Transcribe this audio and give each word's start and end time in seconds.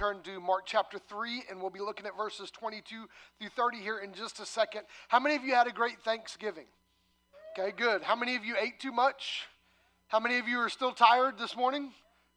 turn 0.00 0.22
to 0.22 0.40
Mark 0.40 0.62
chapter 0.64 0.98
3, 0.98 1.44
and 1.50 1.60
we'll 1.60 1.68
be 1.68 1.78
looking 1.78 2.06
at 2.06 2.16
verses 2.16 2.50
22 2.50 3.06
through 3.38 3.48
30 3.50 3.76
here 3.76 3.98
in 3.98 4.14
just 4.14 4.40
a 4.40 4.46
second. 4.46 4.84
How 5.08 5.20
many 5.20 5.36
of 5.36 5.44
you 5.44 5.54
had 5.54 5.66
a 5.66 5.72
great 5.72 6.00
Thanksgiving? 6.00 6.64
Okay, 7.52 7.70
good. 7.76 8.00
How 8.00 8.16
many 8.16 8.34
of 8.34 8.42
you 8.42 8.56
ate 8.58 8.80
too 8.80 8.92
much? 8.92 9.46
How 10.08 10.18
many 10.18 10.38
of 10.38 10.48
you 10.48 10.58
are 10.60 10.70
still 10.70 10.92
tired 10.92 11.36
this 11.36 11.54
morning? 11.54 11.92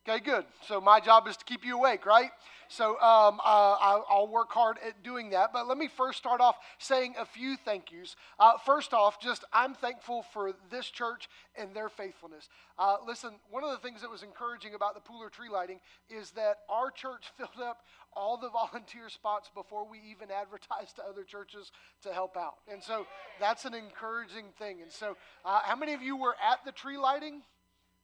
Okay, 0.06 0.20
good. 0.20 0.44
So 0.68 0.82
my 0.82 1.00
job 1.00 1.30
is 1.30 1.38
to 1.38 1.46
keep 1.46 1.64
you 1.64 1.78
awake, 1.78 2.06
right? 2.06 2.30
So 2.68 3.00
um, 3.00 3.40
uh, 3.40 4.02
I'll 4.10 4.28
work 4.30 4.52
hard 4.52 4.78
at 4.86 5.02
doing 5.02 5.30
that. 5.30 5.54
But 5.54 5.66
let 5.66 5.78
me 5.78 5.88
first 5.88 6.18
start 6.18 6.42
off 6.42 6.58
saying 6.78 7.16
a 7.18 7.26
few 7.26 7.56
thank 7.56 7.90
yous. 7.90 8.18
Uh, 8.38 8.58
first 8.66 8.94
off, 8.94 9.22
just 9.22 9.46
I'm 9.54 9.74
thankful 9.74 10.26
for 10.34 10.52
this 10.70 10.88
church 10.88 11.30
and 11.56 11.74
their 11.74 11.88
faithfulness. 11.88 12.50
Uh, 12.78 12.98
listen, 13.08 13.32
one 13.50 13.64
of 13.64 13.70
the 13.70 13.78
things 13.78 14.02
that 14.02 14.12
was 14.12 14.24
encouraging 14.24 14.74
about 14.74 14.94
the 14.94 15.00
Pooler 15.00 15.32
tree 15.32 15.48
lighting 15.50 15.80
is 16.10 16.32
that 16.32 16.58
our 16.70 16.92
church 16.92 17.32
filled 17.38 17.66
up 17.66 17.78
all 18.14 18.36
the 18.36 18.50
volunteer 18.50 19.08
spots 19.08 19.50
before 19.56 19.88
we 19.88 20.00
even 20.12 20.30
advertised 20.36 20.98
to 20.98 21.04
other 21.04 21.24
churches 21.24 21.72
to 22.02 22.12
help 22.12 22.36
out. 22.36 22.56
And 22.70 22.84
so 22.84 23.08
that's 23.40 23.64
an 23.64 23.74
encouraging 23.74 24.48
thing. 24.60 24.82
And 24.82 24.92
so, 24.92 25.16
uh, 25.46 25.62
how 25.64 25.78
many 25.78 25.94
of 25.94 26.02
you 26.02 26.18
were 26.18 26.36
at 26.44 26.66
the 26.66 26.74
tree 26.74 26.98
lighting? 26.98 27.42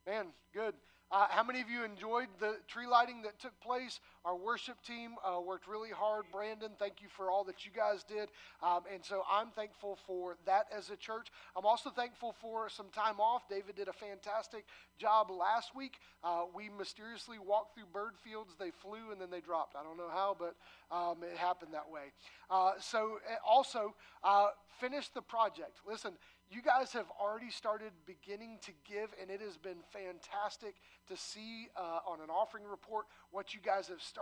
Man, 0.07 0.27
good. 0.53 0.75
Uh, 1.11 1.25
how 1.29 1.43
many 1.43 1.59
of 1.59 1.69
you 1.69 1.83
enjoyed 1.83 2.27
the 2.39 2.57
tree 2.67 2.85
lighting 2.85 3.23
that 3.23 3.39
took 3.39 3.59
place? 3.61 3.99
Our 4.25 4.35
worship 4.35 4.81
team 4.83 5.11
uh, 5.23 5.39
worked 5.39 5.67
really 5.67 5.91
hard. 5.91 6.25
Brandon, 6.31 6.71
thank 6.77 7.01
you 7.01 7.07
for 7.15 7.31
all 7.31 7.43
that 7.45 7.65
you 7.65 7.71
guys 7.75 8.03
did. 8.03 8.29
Um, 8.61 8.81
and 8.93 9.03
so 9.03 9.23
I'm 9.31 9.49
thankful 9.51 9.97
for 10.05 10.35
that 10.45 10.67
as 10.75 10.89
a 10.89 10.97
church. 10.97 11.27
I'm 11.55 11.65
also 11.65 11.89
thankful 11.89 12.35
for 12.41 12.69
some 12.69 12.87
time 12.93 13.19
off. 13.19 13.47
David 13.49 13.75
did 13.75 13.87
a 13.87 13.93
fantastic 13.93 14.65
job 14.97 15.31
last 15.31 15.73
week. 15.75 15.99
Uh, 16.23 16.43
we 16.53 16.69
mysteriously 16.77 17.37
walked 17.39 17.75
through 17.75 17.85
bird 17.93 18.13
fields. 18.23 18.55
They 18.59 18.71
flew 18.71 19.11
and 19.11 19.21
then 19.21 19.29
they 19.29 19.41
dropped. 19.41 19.75
I 19.75 19.83
don't 19.83 19.97
know 19.97 20.09
how, 20.11 20.35
but 20.37 20.55
um, 20.93 21.23
it 21.23 21.37
happened 21.37 21.73
that 21.73 21.89
way. 21.89 22.11
Uh, 22.49 22.73
so 22.79 23.19
eh, 23.29 23.35
also, 23.47 23.95
uh, 24.23 24.47
finish 24.79 25.09
the 25.09 25.21
project. 25.21 25.79
Listen, 25.87 26.13
you 26.51 26.61
guys 26.63 26.91
have 26.93 27.05
already 27.21 27.51
started 27.51 27.91
beginning 28.07 28.57
to 28.63 28.71
give, 28.89 29.13
and 29.21 29.29
it 29.29 29.39
has 29.39 29.55
been 29.55 29.77
fantastic 29.93 30.75
to 31.07 31.15
see 31.15 31.67
uh, 31.77 31.99
on 32.07 32.21
an 32.21 32.29
offering 32.29 32.63
report 32.65 33.05
what 33.31 33.53
you 33.53 33.59
guys 33.63 33.87
have 33.87 34.01
started, 34.01 34.18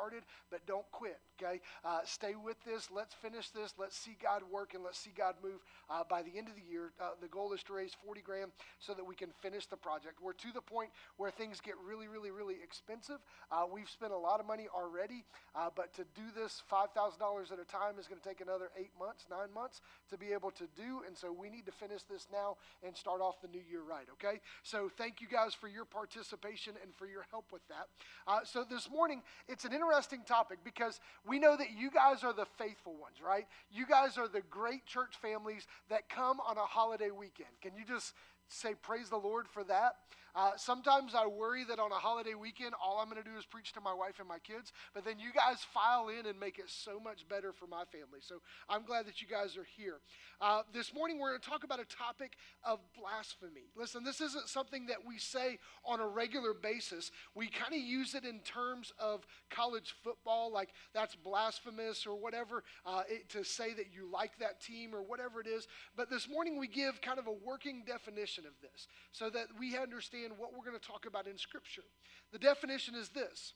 but 0.51 0.65
don't 0.65 0.89
quit, 0.91 1.19
okay? 1.41 1.61
Uh, 1.83 1.99
stay 2.03 2.35
with 2.35 2.57
this. 2.65 2.89
Let's 2.93 3.13
finish 3.13 3.49
this. 3.49 3.73
Let's 3.77 3.97
see 3.97 4.15
God 4.21 4.41
work 4.51 4.73
and 4.73 4.83
let's 4.83 4.99
see 4.99 5.11
God 5.15 5.35
move. 5.43 5.59
Uh, 5.89 6.03
by 6.09 6.21
the 6.21 6.37
end 6.37 6.47
of 6.47 6.55
the 6.55 6.61
year, 6.69 6.91
uh, 7.01 7.11
the 7.21 7.27
goal 7.27 7.53
is 7.53 7.63
to 7.63 7.73
raise 7.73 7.95
40 8.05 8.21
grand 8.21 8.51
so 8.79 8.93
that 8.93 9.05
we 9.05 9.15
can 9.15 9.29
finish 9.41 9.65
the 9.65 9.77
project. 9.77 10.21
We're 10.21 10.33
to 10.33 10.51
the 10.53 10.61
point 10.61 10.89
where 11.17 11.31
things 11.31 11.59
get 11.61 11.75
really, 11.85 12.07
really, 12.07 12.31
really 12.31 12.55
expensive. 12.63 13.17
Uh, 13.51 13.65
we've 13.71 13.89
spent 13.89 14.13
a 14.13 14.17
lot 14.17 14.39
of 14.39 14.45
money 14.45 14.67
already, 14.73 15.25
uh, 15.55 15.69
but 15.75 15.93
to 15.95 16.03
do 16.15 16.23
this 16.35 16.63
$5,000 16.71 17.51
at 17.51 17.59
a 17.59 17.65
time 17.65 17.99
is 17.99 18.07
going 18.07 18.19
to 18.19 18.27
take 18.27 18.41
another 18.41 18.69
eight 18.77 18.91
months, 18.99 19.25
nine 19.29 19.53
months 19.53 19.81
to 20.09 20.17
be 20.17 20.33
able 20.33 20.51
to 20.51 20.67
do, 20.75 21.01
and 21.05 21.17
so 21.17 21.31
we 21.31 21.49
need 21.49 21.65
to 21.65 21.71
finish 21.71 22.03
this 22.03 22.27
now 22.31 22.57
and 22.85 22.95
start 22.95 23.21
off 23.21 23.41
the 23.41 23.47
new 23.47 23.61
year 23.69 23.81
right, 23.81 24.07
okay? 24.13 24.39
So 24.63 24.89
thank 24.97 25.21
you 25.21 25.27
guys 25.27 25.53
for 25.53 25.67
your 25.67 25.85
participation 25.85 26.73
and 26.83 26.93
for 26.95 27.05
your 27.05 27.25
help 27.31 27.51
with 27.51 27.67
that. 27.69 27.87
Uh, 28.27 28.39
so 28.43 28.63
this 28.63 28.89
morning, 28.89 29.21
it's 29.47 29.65
an 29.65 29.73
interesting 29.77 30.21
topic 30.25 30.59
because 30.63 30.99
we 31.27 31.39
know 31.39 31.55
that 31.55 31.67
you 31.77 31.91
guys 31.91 32.23
are 32.23 32.33
the 32.33 32.47
faithful 32.57 32.95
ones, 32.99 33.17
right? 33.23 33.45
You 33.71 33.85
guys 33.85 34.17
are 34.17 34.27
the 34.27 34.41
great 34.49 34.85
church 34.85 35.15
families 35.21 35.67
that 35.89 36.09
come 36.09 36.39
on 36.47 36.57
a 36.57 36.61
holiday 36.61 37.11
weekend. 37.11 37.49
Can 37.61 37.71
you 37.77 37.85
just 37.85 38.13
say 38.49 38.73
praise 38.81 39.09
the 39.09 39.17
Lord 39.17 39.47
for 39.47 39.63
that? 39.65 39.95
Uh, 40.37 40.51
sometimes 40.55 41.15
I 41.15 41.25
worry 41.25 41.63
that 41.63 41.79
on 41.79 41.91
a 41.91 41.95
holiday 41.95 42.35
weekend, 42.35 42.75
all 42.79 42.99
I'm 42.99 43.09
going 43.09 43.21
to 43.21 43.27
do 43.27 43.35
is 43.39 43.45
preach 43.47 43.73
to 43.73 43.81
my 43.81 43.93
wife 43.93 44.19
and 44.19 44.27
my 44.27 44.37
kids, 44.37 44.71
but 44.93 45.03
then 45.03 45.17
you 45.17 45.33
guys 45.33 45.65
file 45.73 46.09
in 46.09 46.27
and 46.27 46.39
make 46.39 46.59
it 46.59 46.65
so 46.67 46.99
much 46.99 47.27
better 47.27 47.51
for 47.51 47.65
my 47.65 47.85
family. 47.91 48.19
So 48.21 48.35
I'm 48.69 48.85
glad 48.85 49.07
that 49.07 49.19
you 49.19 49.27
guys 49.27 49.57
are 49.57 49.65
here. 49.75 49.95
Uh, 50.39 50.61
this 50.71 50.93
morning, 50.93 51.17
we're 51.17 51.29
going 51.29 51.41
to 51.41 51.49
talk 51.49 51.63
about 51.63 51.79
a 51.79 51.85
topic 51.85 52.37
of 52.63 52.77
blasphemy. 52.95 53.71
Listen, 53.75 54.03
this 54.03 54.21
isn't 54.21 54.47
something 54.47 54.85
that 54.85 54.97
we 55.07 55.17
say 55.17 55.57
on 55.83 55.99
a 55.99 56.07
regular 56.07 56.53
basis. 56.53 57.09
We 57.33 57.47
kind 57.47 57.73
of 57.73 57.79
use 57.79 58.13
it 58.13 58.23
in 58.23 58.41
terms 58.41 58.93
of 58.99 59.25
college 59.49 59.95
football, 60.03 60.53
like 60.53 60.69
that's 60.93 61.15
blasphemous 61.15 62.05
or 62.05 62.15
whatever, 62.15 62.63
uh, 62.85 63.01
it, 63.09 63.27
to 63.29 63.43
say 63.43 63.73
that 63.73 63.87
you 63.91 64.07
like 64.13 64.37
that 64.37 64.61
team 64.61 64.93
or 64.93 65.01
whatever 65.01 65.41
it 65.41 65.47
is. 65.47 65.67
But 65.95 66.11
this 66.11 66.29
morning, 66.29 66.59
we 66.59 66.67
give 66.67 67.01
kind 67.01 67.17
of 67.17 67.25
a 67.25 67.33
working 67.43 67.81
definition 67.87 68.45
of 68.45 68.53
this 68.61 68.87
so 69.11 69.31
that 69.31 69.47
we 69.59 69.75
understand 69.75 70.26
understand 70.27 70.39
what 70.39 70.53
we're 70.53 70.69
going 70.69 70.79
to 70.79 70.87
talk 70.87 71.05
about 71.05 71.27
in 71.27 71.37
Scripture. 71.37 71.83
The 72.31 72.39
definition 72.39 72.95
is 72.95 73.09
this 73.09 73.53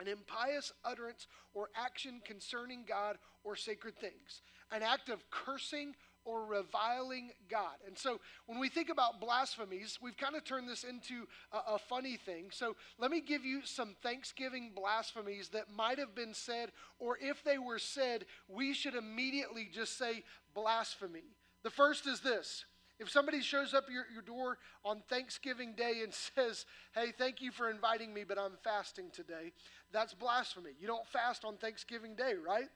an 0.00 0.08
impious 0.08 0.72
utterance 0.84 1.26
or 1.54 1.68
action 1.76 2.20
concerning 2.24 2.84
God 2.88 3.18
or 3.44 3.54
sacred 3.56 3.96
things, 3.98 4.42
an 4.72 4.82
act 4.82 5.08
of 5.10 5.22
cursing 5.30 5.94
or 6.24 6.44
reviling 6.46 7.30
God. 7.50 7.74
And 7.86 7.98
so 7.98 8.20
when 8.46 8.58
we 8.58 8.68
think 8.68 8.90
about 8.90 9.20
blasphemies, 9.20 9.98
we've 10.00 10.16
kind 10.16 10.36
of 10.36 10.44
turned 10.44 10.68
this 10.68 10.84
into 10.84 11.26
a, 11.52 11.74
a, 11.74 11.78
funny 11.78 12.16
thing. 12.16 12.46
So 12.52 12.76
let 12.98 13.10
me 13.10 13.20
give 13.20 13.44
you 13.44 13.62
some 13.64 13.96
Thanksgiving 14.02 14.70
blasphemies 14.74 15.48
that 15.48 15.72
might 15.76 15.98
have 15.98 16.14
been 16.14 16.32
said, 16.32 16.70
or 17.00 17.18
if 17.20 17.42
they 17.42 17.58
were 17.58 17.80
said, 17.80 18.24
we 18.48 18.72
should 18.72 18.94
immediately 18.94 19.68
just 19.72 19.98
say 19.98 20.22
blasphemy. 20.54 21.34
The 21.64 21.70
first 21.70 22.06
is 22.06 22.20
this 22.20 22.64
if 23.02 23.10
somebody 23.10 23.42
shows 23.42 23.74
up 23.74 23.90
your, 23.90 24.06
your 24.12 24.22
door 24.22 24.58
on 24.84 25.02
Thanksgiving 25.10 25.74
Day 25.74 26.00
and 26.02 26.14
says, 26.34 26.64
Hey, 26.94 27.12
thank 27.16 27.42
you 27.42 27.50
for 27.50 27.68
inviting 27.68 28.14
me, 28.14 28.24
but 28.26 28.38
I'm 28.38 28.52
fasting 28.64 29.06
today, 29.12 29.52
that's 29.92 30.14
blasphemy. 30.14 30.70
You 30.80 30.86
don't 30.86 31.06
fast 31.08 31.44
on 31.44 31.56
Thanksgiving 31.56 32.14
Day, 32.14 32.34
right? 32.34 32.68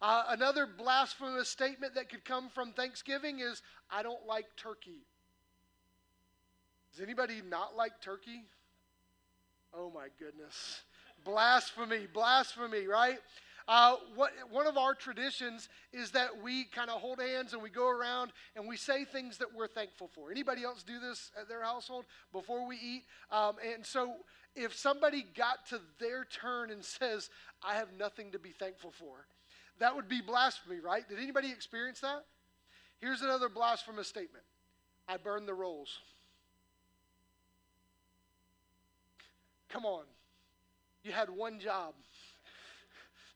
Uh, 0.00 0.24
another 0.28 0.66
blasphemous 0.66 1.48
statement 1.48 1.94
that 1.94 2.08
could 2.08 2.24
come 2.24 2.48
from 2.50 2.72
Thanksgiving 2.72 3.40
is, 3.40 3.62
I 3.90 4.02
don't 4.02 4.26
like 4.26 4.46
turkey. 4.56 5.02
Does 6.92 7.02
anybody 7.02 7.42
not 7.48 7.76
like 7.76 8.00
turkey? 8.00 8.44
Oh 9.74 9.90
my 9.94 10.08
goodness. 10.18 10.82
Blasphemy, 11.24 12.06
blasphemy, 12.12 12.86
right? 12.86 13.18
Uh, 13.68 13.96
what, 14.14 14.32
one 14.50 14.66
of 14.66 14.78
our 14.78 14.94
traditions 14.94 15.68
is 15.92 16.10
that 16.12 16.42
we 16.42 16.64
kind 16.64 16.88
of 16.88 17.02
hold 17.02 17.20
hands 17.20 17.52
and 17.52 17.62
we 17.62 17.68
go 17.68 17.86
around 17.86 18.32
and 18.56 18.66
we 18.66 18.78
say 18.78 19.04
things 19.04 19.36
that 19.36 19.48
we're 19.54 19.68
thankful 19.68 20.08
for. 20.14 20.30
Anybody 20.30 20.64
else 20.64 20.82
do 20.82 20.98
this 20.98 21.30
at 21.38 21.50
their 21.50 21.62
household 21.62 22.06
before 22.32 22.66
we 22.66 22.76
eat? 22.76 23.04
Um, 23.30 23.56
and 23.74 23.84
so 23.84 24.14
if 24.56 24.74
somebody 24.74 25.26
got 25.36 25.66
to 25.68 25.80
their 26.00 26.24
turn 26.24 26.70
and 26.70 26.82
says, 26.84 27.28
I 27.62 27.74
have 27.74 27.88
nothing 27.98 28.32
to 28.32 28.38
be 28.38 28.50
thankful 28.50 28.90
for, 28.98 29.26
that 29.80 29.94
would 29.94 30.08
be 30.08 30.22
blasphemy, 30.22 30.80
right? 30.80 31.06
Did 31.06 31.18
anybody 31.18 31.50
experience 31.50 32.00
that? 32.00 32.24
Here's 33.00 33.20
another 33.20 33.50
blasphemous 33.50 34.08
statement 34.08 34.44
I 35.06 35.18
burn 35.18 35.44
the 35.44 35.54
rolls. 35.54 35.98
Come 39.68 39.84
on. 39.84 40.04
You 41.04 41.12
had 41.12 41.28
one 41.28 41.60
job. 41.60 41.92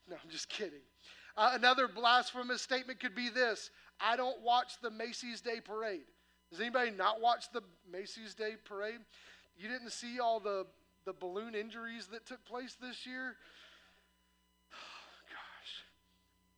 No, 0.09 0.15
I'm 0.21 0.29
just 0.29 0.49
kidding. 0.49 0.81
Uh, 1.35 1.51
another 1.53 1.87
blasphemous 1.87 2.61
statement 2.61 2.99
could 2.99 3.15
be 3.15 3.29
this 3.29 3.69
I 3.99 4.15
don't 4.17 4.41
watch 4.41 4.73
the 4.81 4.91
Macy's 4.91 5.41
Day 5.41 5.61
Parade. 5.63 6.05
Does 6.51 6.59
anybody 6.59 6.91
not 6.91 7.21
watch 7.21 7.51
the 7.51 7.61
Macy's 7.91 8.35
Day 8.35 8.55
Parade? 8.63 8.99
You 9.57 9.69
didn't 9.69 9.91
see 9.91 10.19
all 10.19 10.39
the, 10.39 10.65
the 11.05 11.13
balloon 11.13 11.55
injuries 11.55 12.07
that 12.11 12.25
took 12.25 12.43
place 12.45 12.75
this 12.79 13.05
year? 13.05 13.35
gosh. 14.71 15.83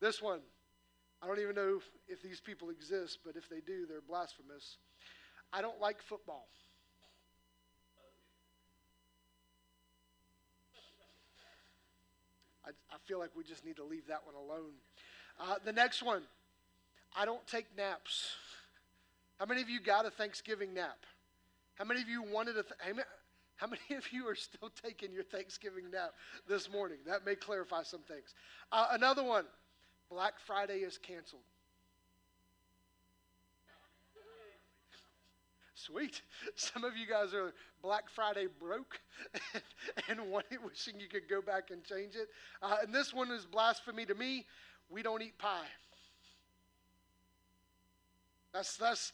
This 0.01 0.21
one, 0.21 0.39
I 1.21 1.27
don't 1.27 1.39
even 1.39 1.55
know 1.55 1.79
if 2.07 2.21
these 2.21 2.39
people 2.39 2.69
exist, 2.69 3.19
but 3.25 3.35
if 3.35 3.49
they 3.49 3.61
do, 3.65 3.85
they're 3.87 4.01
blasphemous. 4.01 4.77
I 5.53 5.61
don't 5.61 5.79
like 5.79 6.01
football. 6.01 6.47
I, 12.65 12.71
I 12.93 12.97
feel 13.05 13.19
like 13.19 13.31
we 13.35 13.43
just 13.43 13.65
need 13.65 13.75
to 13.77 13.83
leave 13.83 14.07
that 14.07 14.21
one 14.25 14.35
alone. 14.35 14.73
Uh, 15.39 15.55
the 15.63 15.73
next 15.73 16.03
one 16.03 16.23
I 17.17 17.25
don't 17.25 17.45
take 17.47 17.65
naps. 17.77 18.35
How 19.39 19.45
many 19.45 19.61
of 19.61 19.69
you 19.69 19.79
got 19.79 20.05
a 20.05 20.09
Thanksgiving 20.09 20.73
nap? 20.73 21.05
How 21.75 21.85
many 21.85 22.01
of 22.01 22.09
you 22.09 22.23
wanted 22.23 22.57
a. 22.57 22.63
Th- 22.63 23.05
how 23.57 23.67
many 23.67 23.97
of 23.97 24.11
you 24.11 24.27
are 24.27 24.35
still 24.35 24.69
taking 24.83 25.13
your 25.13 25.23
Thanksgiving 25.23 25.91
nap 25.91 26.13
this 26.47 26.69
morning? 26.69 26.97
That 27.05 27.25
may 27.25 27.35
clarify 27.35 27.83
some 27.83 28.01
things. 28.01 28.33
Uh, 28.71 28.87
another 28.91 29.23
one 29.23 29.45
Black 30.09 30.33
Friday 30.45 30.79
is 30.79 30.97
canceled. 30.97 31.41
Sweet. 35.75 36.21
Some 36.55 36.83
of 36.83 36.95
you 36.95 37.05
guys 37.05 37.33
are 37.33 37.53
Black 37.83 38.09
Friday 38.09 38.47
broke 38.59 38.99
and 40.09 40.19
wishing 40.31 40.99
you 40.99 41.07
could 41.07 41.29
go 41.29 41.41
back 41.41 41.69
and 41.71 41.83
change 41.83 42.15
it. 42.15 42.29
Uh, 42.61 42.77
and 42.81 42.93
this 42.93 43.13
one 43.13 43.29
is 43.31 43.45
blasphemy 43.45 44.05
to 44.05 44.15
me. 44.15 44.45
We 44.89 45.03
don't 45.03 45.21
eat 45.21 45.37
pie. 45.37 45.67
That's, 48.53 48.77
that's 48.77 49.11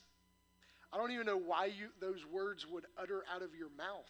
I 0.93 0.97
don't 0.97 1.11
even 1.11 1.25
know 1.25 1.37
why 1.37 1.65
you, 1.65 1.87
those 1.99 2.25
words 2.31 2.67
would 2.67 2.85
utter 2.97 3.23
out 3.33 3.41
of 3.41 3.55
your 3.57 3.69
mouth 3.77 4.05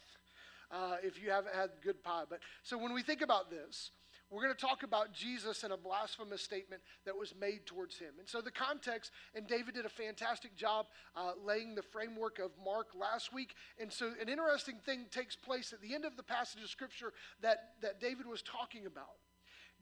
uh, 0.71 0.97
if 1.04 1.21
you 1.21 1.30
haven't 1.30 1.56
had 1.56 1.69
good 1.83 2.04
pie. 2.04 2.24
But 2.30 2.39
so 2.63 2.77
when 2.77 2.94
we 2.94 3.04
think 3.04 3.21
about 3.21 3.50
this, 3.50 3.92
we're 4.31 4.44
going 4.44 4.56
to 4.56 4.66
talk 4.66 4.83
about 4.83 5.13
Jesus 5.13 5.63
and 5.63 5.74
a 5.74 5.78
blasphemous 5.78 6.42
statement 6.42 6.81
that 7.06 7.18
was 7.18 7.33
made 7.39 7.66
towards 7.66 7.98
him. 7.98 8.13
And 8.18 8.28
so, 8.28 8.39
the 8.39 8.51
context, 8.51 9.12
and 9.36 9.45
David 9.45 9.75
did 9.75 9.86
a 9.86 9.89
fantastic 9.89 10.56
job 10.56 10.86
uh, 11.16 11.33
laying 11.45 11.75
the 11.75 11.83
framework 11.83 12.39
of 12.39 12.51
Mark 12.63 12.88
last 12.98 13.33
week. 13.33 13.56
And 13.78 13.92
so, 13.92 14.12
an 14.22 14.30
interesting 14.30 14.78
thing 14.86 15.06
takes 15.12 15.36
place 15.36 15.74
at 15.74 15.81
the 15.81 15.94
end 15.94 16.06
of 16.06 16.16
the 16.16 16.24
passage 16.24 16.63
of 16.63 16.69
Scripture 16.69 17.12
that, 17.42 17.74
that 17.81 18.00
David 18.00 18.25
was 18.25 18.42
talking 18.42 18.86
about. 18.86 19.19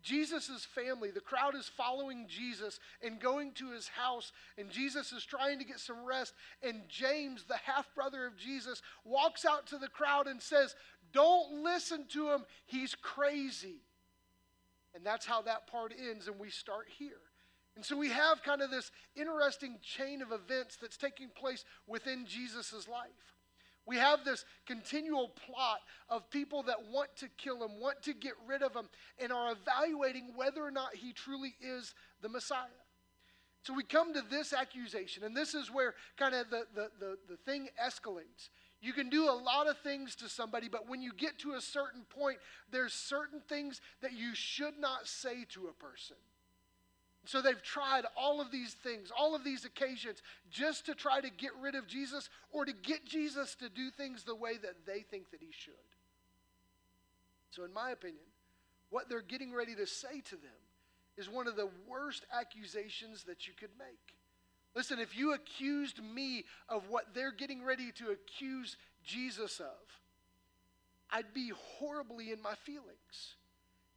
Jesus' 0.02 0.66
family, 0.66 1.12
the 1.12 1.20
crowd 1.20 1.56
is 1.56 1.70
following 1.76 2.26
Jesus 2.28 2.80
and 3.02 3.20
going 3.20 3.52
to 3.54 3.72
his 3.72 3.88
house, 3.88 4.32
and 4.58 4.70
Jesus 4.70 5.12
is 5.12 5.26
trying 5.26 5.60
to 5.60 5.66
get 5.66 5.80
some 5.80 6.06
rest. 6.06 6.34
And 6.64 6.84
James, 6.88 7.44
the 7.44 7.58
half 7.58 7.94
brother 7.94 8.26
of 8.26 8.38
Jesus, 8.38 8.82
walks 9.04 9.46
out 9.46 9.68
to 9.68 9.78
the 9.78 9.90
crowd 9.90 10.28
and 10.28 10.42
says, 10.42 10.76
Don't 11.12 11.64
listen 11.64 12.06
to 12.14 12.30
him, 12.30 12.46
he's 12.66 12.96
crazy. 12.96 13.82
And 14.96 15.06
that's 15.06 15.26
how 15.26 15.42
that 15.44 15.68
part 15.68 15.94
ends, 15.98 16.28
and 16.28 16.40
we 16.40 16.50
start 16.50 16.88
here. 16.98 17.22
And 17.76 17.86
so 17.86 17.96
we 17.96 18.10
have 18.10 18.44
kind 18.44 18.62
of 18.62 18.72
this 18.72 18.92
interesting 19.16 19.78
chain 19.82 20.22
of 20.22 20.32
events 20.32 20.78
that's 20.82 20.98
taking 20.98 21.30
place 21.30 21.64
within 21.88 22.26
Jesus' 22.26 22.88
life. 22.88 23.36
We 23.86 23.98
have 23.98 24.26
this 24.26 24.46
continual 24.68 25.30
plot 25.30 25.80
of 26.10 26.30
people 26.30 26.64
that 26.64 26.78
want 26.92 27.16
to 27.18 27.30
kill 27.38 27.64
him, 27.64 27.80
want 27.80 28.04
to 28.04 28.14
get 28.14 28.34
rid 28.48 28.62
of 28.62 28.76
him, 28.76 28.90
and 29.18 29.32
are 29.32 29.54
evaluating 29.54 30.34
whether 30.36 30.64
or 30.64 30.72
not 30.72 30.96
he 30.96 31.14
truly 31.14 31.56
is 31.62 31.94
the 32.22 32.30
Messiah. 32.30 32.68
So 33.64 33.74
we 33.74 33.84
come 33.84 34.14
to 34.14 34.24
this 34.30 34.54
accusation, 34.54 35.24
and 35.24 35.36
this 35.36 35.54
is 35.54 35.72
where 35.72 35.96
kind 36.18 36.36
of 36.36 36.50
the, 36.50 36.64
the, 36.76 36.90
the, 37.00 37.18
the 37.30 37.38
thing 37.38 37.70
escalates. 37.84 38.50
You 38.82 38.94
can 38.94 39.10
do 39.10 39.30
a 39.30 39.32
lot 39.32 39.68
of 39.68 39.78
things 39.80 40.16
to 40.18 40.30
somebody, 40.30 40.70
but 40.70 40.88
when 40.88 41.02
you 41.02 41.12
get 41.14 41.38
to 41.40 41.54
a 41.54 41.62
certain 41.62 42.04
point, 42.10 42.38
there's 42.72 42.94
certain 42.94 43.42
things 43.42 43.82
that 44.02 44.14
you 44.14 44.34
should 44.34 44.80
not 44.80 45.06
say 45.06 45.46
to 45.50 45.68
a 45.68 45.74
person. 45.74 46.16
So 47.26 47.42
they've 47.42 47.62
tried 47.62 48.06
all 48.16 48.40
of 48.40 48.52
these 48.52 48.74
things, 48.74 49.12
all 49.16 49.36
of 49.36 49.44
these 49.44 49.66
occasions, 49.66 50.22
just 50.50 50.86
to 50.86 50.96
try 50.96 51.20
to 51.20 51.30
get 51.30 51.52
rid 51.62 51.76
of 51.76 51.88
Jesus 51.88 52.30
or 52.52 52.64
to 52.64 52.72
get 52.72 53.06
Jesus 53.06 53.56
to 53.56 53.70
do 53.70 53.92
things 53.92 54.24
the 54.24 54.36
way 54.36 54.54
that 54.58 54.86
they 54.86 55.02
think 55.02 55.32
that 55.32 55.42
he 55.42 55.52
should. 55.52 55.74
So, 57.52 57.66
in 57.66 57.74
my 57.74 57.92
opinion, 57.92 58.24
what 58.90 59.10
they're 59.10 59.22
getting 59.22 59.54
ready 59.54 59.76
to 59.76 59.86
say 59.86 60.22
to 60.22 60.36
them 60.36 60.60
is 61.18 61.30
one 61.30 61.48
of 61.48 61.58
the 61.58 61.70
worst 61.88 62.26
accusations 62.32 63.26
that 63.26 63.48
you 63.48 63.54
could 63.60 63.72
make. 63.78 64.16
Listen, 64.76 65.00
if 65.00 65.18
you 65.18 65.34
accused 65.34 66.02
me 66.04 66.46
of 66.68 66.90
what 66.90 67.14
they're 67.14 67.32
getting 67.32 67.64
ready 67.64 67.92
to 67.94 68.12
accuse 68.12 68.78
Jesus 69.04 69.60
of, 69.60 69.66
I'd 71.12 71.34
be 71.34 71.52
horribly 71.80 72.32
in 72.32 72.42
my 72.42 72.54
feelings. 72.56 73.36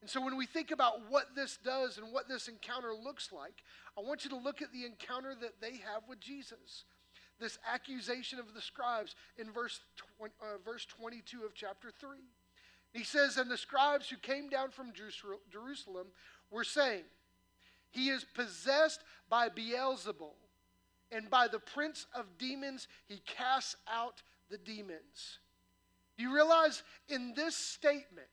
And 0.00 0.10
so 0.10 0.20
when 0.20 0.36
we 0.36 0.46
think 0.46 0.70
about 0.70 1.10
what 1.10 1.36
this 1.36 1.58
does 1.62 1.98
and 1.98 2.12
what 2.12 2.28
this 2.28 2.48
encounter 2.48 2.92
looks 2.92 3.30
like, 3.32 3.62
I 3.96 4.00
want 4.00 4.24
you 4.24 4.30
to 4.30 4.36
look 4.36 4.62
at 4.62 4.72
the 4.72 4.84
encounter 4.84 5.34
that 5.40 5.60
they 5.60 5.72
have 5.92 6.02
with 6.08 6.20
Jesus. 6.20 6.84
This 7.38 7.58
accusation 7.72 8.38
of 8.38 8.54
the 8.54 8.60
scribes 8.60 9.14
in 9.36 9.52
verse, 9.52 9.80
20, 10.18 10.34
uh, 10.40 10.58
verse 10.64 10.86
22 10.86 11.44
of 11.44 11.54
chapter 11.54 11.90
3. 11.90 12.18
He 12.92 13.04
says, 13.04 13.36
And 13.36 13.50
the 13.50 13.58
scribes 13.58 14.08
who 14.08 14.16
came 14.16 14.48
down 14.48 14.70
from 14.70 14.92
Jerusalem 15.50 16.06
were 16.50 16.64
saying, 16.64 17.04
He 17.90 18.08
is 18.08 18.24
possessed 18.24 19.02
by 19.28 19.48
Beelzebul 19.48 20.34
and 21.12 21.28
by 21.30 21.46
the 21.46 21.58
prince 21.58 22.06
of 22.14 22.38
demons 22.38 22.88
he 23.06 23.20
casts 23.26 23.76
out 23.86 24.22
the 24.50 24.58
demons. 24.58 25.38
Do 26.16 26.24
you 26.24 26.34
realize 26.34 26.82
in 27.08 27.34
this 27.34 27.56
statement, 27.56 28.28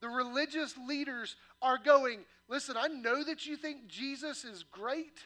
the 0.00 0.08
religious 0.08 0.74
leaders 0.88 1.36
are 1.62 1.78
going, 1.78 2.20
listen, 2.48 2.76
I 2.78 2.88
know 2.88 3.24
that 3.24 3.46
you 3.46 3.56
think 3.56 3.88
Jesus 3.88 4.44
is 4.44 4.62
great, 4.62 5.20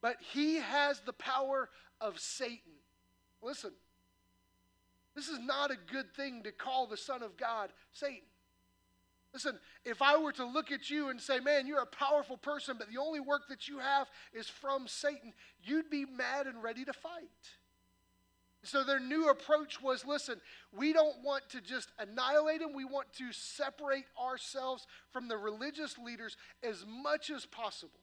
but 0.00 0.16
he 0.32 0.56
has 0.56 1.00
the 1.00 1.12
power 1.12 1.68
of 2.00 2.18
Satan. 2.18 2.72
Listen, 3.42 3.72
this 5.14 5.28
is 5.28 5.38
not 5.40 5.70
a 5.70 5.92
good 5.92 6.14
thing 6.14 6.42
to 6.44 6.52
call 6.52 6.86
the 6.86 6.96
Son 6.96 7.22
of 7.22 7.36
God 7.36 7.70
Satan. 7.92 8.20
Listen, 9.32 9.58
if 9.84 10.02
I 10.02 10.16
were 10.16 10.32
to 10.32 10.44
look 10.44 10.72
at 10.72 10.90
you 10.90 11.08
and 11.08 11.20
say, 11.20 11.38
man, 11.38 11.66
you're 11.66 11.82
a 11.82 11.86
powerful 11.86 12.36
person, 12.36 12.76
but 12.78 12.90
the 12.90 12.98
only 12.98 13.20
work 13.20 13.42
that 13.48 13.68
you 13.68 13.78
have 13.78 14.08
is 14.32 14.48
from 14.48 14.88
Satan, 14.88 15.32
you'd 15.62 15.88
be 15.88 16.04
mad 16.04 16.46
and 16.46 16.62
ready 16.62 16.84
to 16.84 16.92
fight. 16.92 17.30
So 18.62 18.84
their 18.84 19.00
new 19.00 19.28
approach 19.28 19.80
was 19.80 20.04
listen, 20.04 20.40
we 20.76 20.92
don't 20.92 21.22
want 21.24 21.48
to 21.50 21.60
just 21.60 21.90
annihilate 21.98 22.60
him, 22.60 22.74
we 22.74 22.84
want 22.84 23.12
to 23.14 23.32
separate 23.32 24.04
ourselves 24.20 24.86
from 25.12 25.28
the 25.28 25.36
religious 25.36 25.96
leaders 25.96 26.36
as 26.62 26.84
much 26.86 27.30
as 27.30 27.46
possible. 27.46 28.00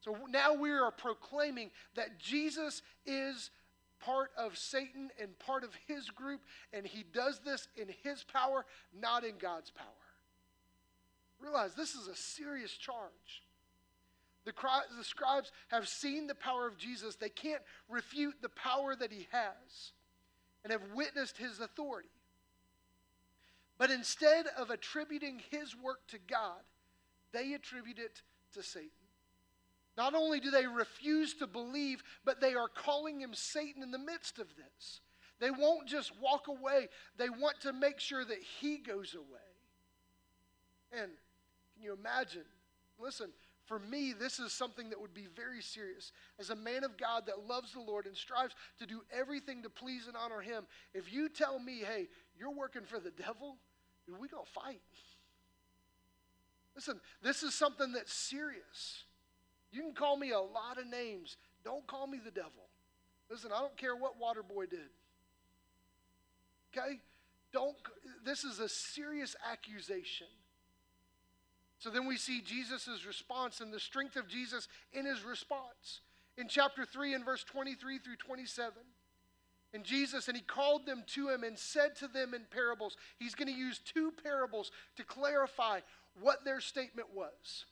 So 0.00 0.18
now 0.28 0.52
we 0.52 0.70
are 0.70 0.90
proclaiming 0.90 1.70
that 1.94 2.18
Jesus 2.18 2.82
is 3.06 3.50
part 4.00 4.32
of 4.36 4.58
Satan 4.58 5.08
and 5.18 5.38
part 5.38 5.64
of 5.64 5.70
his 5.86 6.10
group, 6.10 6.42
and 6.74 6.86
he 6.86 7.02
does 7.02 7.40
this 7.42 7.68
in 7.74 7.88
his 8.02 8.22
power, 8.22 8.66
not 8.92 9.24
in 9.24 9.38
God's 9.38 9.70
power. 9.70 9.86
Realize 11.44 11.74
this 11.74 11.94
is 11.94 12.08
a 12.08 12.16
serious 12.16 12.72
charge. 12.72 13.42
The, 14.44 14.52
the 14.96 15.04
scribes 15.04 15.52
have 15.68 15.88
seen 15.88 16.26
the 16.26 16.34
power 16.34 16.66
of 16.66 16.78
Jesus. 16.78 17.16
They 17.16 17.28
can't 17.28 17.62
refute 17.88 18.36
the 18.40 18.48
power 18.48 18.96
that 18.96 19.12
he 19.12 19.28
has 19.30 19.92
and 20.62 20.72
have 20.72 20.82
witnessed 20.94 21.36
his 21.36 21.60
authority. 21.60 22.08
But 23.78 23.90
instead 23.90 24.46
of 24.56 24.70
attributing 24.70 25.40
his 25.50 25.76
work 25.76 26.06
to 26.08 26.18
God, 26.18 26.60
they 27.32 27.52
attribute 27.54 27.98
it 27.98 28.22
to 28.54 28.62
Satan. 28.62 28.90
Not 29.96 30.14
only 30.14 30.40
do 30.40 30.50
they 30.50 30.66
refuse 30.66 31.34
to 31.34 31.46
believe, 31.46 32.02
but 32.24 32.40
they 32.40 32.54
are 32.54 32.68
calling 32.68 33.20
him 33.20 33.34
Satan 33.34 33.82
in 33.82 33.90
the 33.90 33.98
midst 33.98 34.38
of 34.38 34.48
this. 34.56 35.00
They 35.40 35.50
won't 35.50 35.88
just 35.88 36.12
walk 36.20 36.48
away, 36.48 36.88
they 37.16 37.28
want 37.28 37.60
to 37.62 37.72
make 37.72 38.00
sure 38.00 38.24
that 38.24 38.42
he 38.60 38.78
goes 38.78 39.14
away. 39.14 39.24
And 40.92 41.10
you 41.84 41.92
imagine? 41.92 42.44
Listen, 42.98 43.30
for 43.66 43.78
me, 43.78 44.12
this 44.12 44.38
is 44.38 44.52
something 44.52 44.90
that 44.90 45.00
would 45.00 45.14
be 45.14 45.26
very 45.34 45.62
serious. 45.62 46.12
As 46.38 46.50
a 46.50 46.56
man 46.56 46.84
of 46.84 46.96
God 46.98 47.26
that 47.26 47.46
loves 47.48 47.72
the 47.72 47.80
Lord 47.80 48.06
and 48.06 48.16
strives 48.16 48.54
to 48.78 48.86
do 48.86 49.02
everything 49.12 49.62
to 49.62 49.70
please 49.70 50.06
and 50.06 50.16
honor 50.16 50.40
Him, 50.40 50.64
if 50.92 51.12
you 51.12 51.28
tell 51.28 51.58
me, 51.58 51.78
hey, 51.78 52.08
you're 52.38 52.50
working 52.50 52.82
for 52.82 52.98
the 52.98 53.10
devil, 53.10 53.56
we're 54.06 54.16
going 54.18 54.44
to 54.44 54.50
fight. 54.52 54.82
Listen, 56.74 57.00
this 57.22 57.42
is 57.42 57.54
something 57.54 57.92
that's 57.92 58.12
serious. 58.12 59.04
You 59.72 59.82
can 59.82 59.94
call 59.94 60.16
me 60.16 60.32
a 60.32 60.40
lot 60.40 60.78
of 60.78 60.86
names. 60.86 61.36
Don't 61.64 61.86
call 61.86 62.06
me 62.06 62.18
the 62.22 62.30
devil. 62.30 62.68
Listen, 63.30 63.50
I 63.54 63.60
don't 63.60 63.76
care 63.76 63.96
what 63.96 64.20
Waterboy 64.20 64.68
did. 64.68 64.90
Okay? 66.76 67.00
Don't, 67.52 67.76
this 68.24 68.44
is 68.44 68.58
a 68.58 68.68
serious 68.68 69.36
accusation. 69.50 70.26
So 71.84 71.90
then 71.90 72.06
we 72.06 72.16
see 72.16 72.40
Jesus' 72.40 73.04
response 73.06 73.60
and 73.60 73.70
the 73.70 73.78
strength 73.78 74.16
of 74.16 74.26
Jesus 74.26 74.68
in 74.94 75.04
his 75.04 75.22
response. 75.22 76.00
In 76.38 76.48
chapter 76.48 76.86
3 76.86 77.12
and 77.12 77.26
verse 77.26 77.44
23 77.44 77.98
through 77.98 78.16
27. 78.16 78.72
And 79.74 79.84
Jesus, 79.84 80.26
and 80.28 80.34
he 80.34 80.42
called 80.42 80.86
them 80.86 81.02
to 81.08 81.28
him 81.28 81.44
and 81.44 81.58
said 81.58 81.94
to 81.96 82.08
them 82.08 82.32
in 82.32 82.46
parables, 82.50 82.96
he's 83.18 83.34
going 83.34 83.52
to 83.52 83.54
use 83.54 83.80
two 83.84 84.14
parables 84.22 84.72
to 84.96 85.04
clarify 85.04 85.80
what 86.18 86.42
their 86.42 86.58
statement 86.58 87.08
was. 87.14 87.66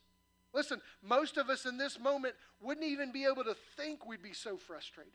Listen, 0.53 0.79
most 1.01 1.37
of 1.37 1.49
us 1.49 1.65
in 1.65 1.79
this 1.79 1.99
moment 1.99 2.35
wouldn't 2.61 2.85
even 2.85 3.11
be 3.11 3.25
able 3.25 3.43
to 3.43 3.55
think 3.75 4.05
we'd 4.05 4.21
be 4.21 4.31
so 4.31 4.57
frustrated. 4.57 5.13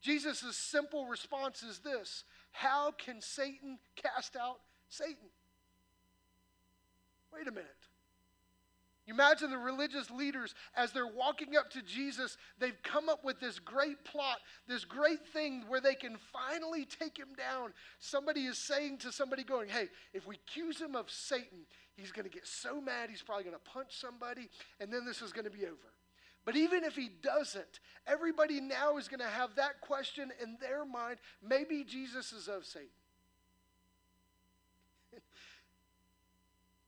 Jesus' 0.00 0.56
simple 0.56 1.06
response 1.06 1.64
is 1.64 1.80
this 1.80 2.22
How 2.52 2.92
can 2.92 3.20
Satan 3.20 3.80
cast 3.96 4.36
out 4.36 4.60
Satan? 4.88 5.30
Wait 7.32 7.48
a 7.48 7.52
minute. 7.52 7.68
You 9.06 9.14
imagine 9.14 9.50
the 9.50 9.58
religious 9.58 10.10
leaders 10.12 10.54
as 10.76 10.92
they're 10.92 11.08
walking 11.08 11.56
up 11.56 11.70
to 11.70 11.82
Jesus, 11.82 12.36
they've 12.60 12.80
come 12.84 13.08
up 13.08 13.24
with 13.24 13.40
this 13.40 13.58
great 13.58 14.04
plot, 14.04 14.38
this 14.68 14.84
great 14.84 15.26
thing 15.32 15.64
where 15.66 15.80
they 15.80 15.96
can 15.96 16.16
finally 16.32 16.84
take 16.84 17.18
him 17.18 17.34
down. 17.36 17.72
Somebody 17.98 18.42
is 18.42 18.58
saying 18.58 18.98
to 18.98 19.10
somebody, 19.10 19.42
going, 19.42 19.68
Hey, 19.68 19.88
if 20.14 20.24
we 20.26 20.36
accuse 20.36 20.80
him 20.80 20.94
of 20.94 21.10
Satan, 21.10 21.66
he's 21.96 22.12
going 22.12 22.28
to 22.28 22.30
get 22.30 22.46
so 22.46 22.80
mad, 22.80 23.10
he's 23.10 23.22
probably 23.22 23.42
going 23.42 23.56
to 23.56 23.70
punch 23.70 23.98
somebody, 23.98 24.48
and 24.78 24.92
then 24.92 25.04
this 25.04 25.20
is 25.20 25.32
going 25.32 25.46
to 25.46 25.50
be 25.50 25.64
over. 25.64 25.92
But 26.44 26.54
even 26.56 26.84
if 26.84 26.94
he 26.94 27.08
doesn't, 27.22 27.80
everybody 28.06 28.60
now 28.60 28.98
is 28.98 29.08
going 29.08 29.20
to 29.20 29.26
have 29.26 29.56
that 29.56 29.80
question 29.80 30.30
in 30.40 30.58
their 30.60 30.84
mind 30.84 31.18
maybe 31.42 31.84
Jesus 31.84 32.32
is 32.32 32.46
of 32.46 32.64
Satan. 32.64 32.88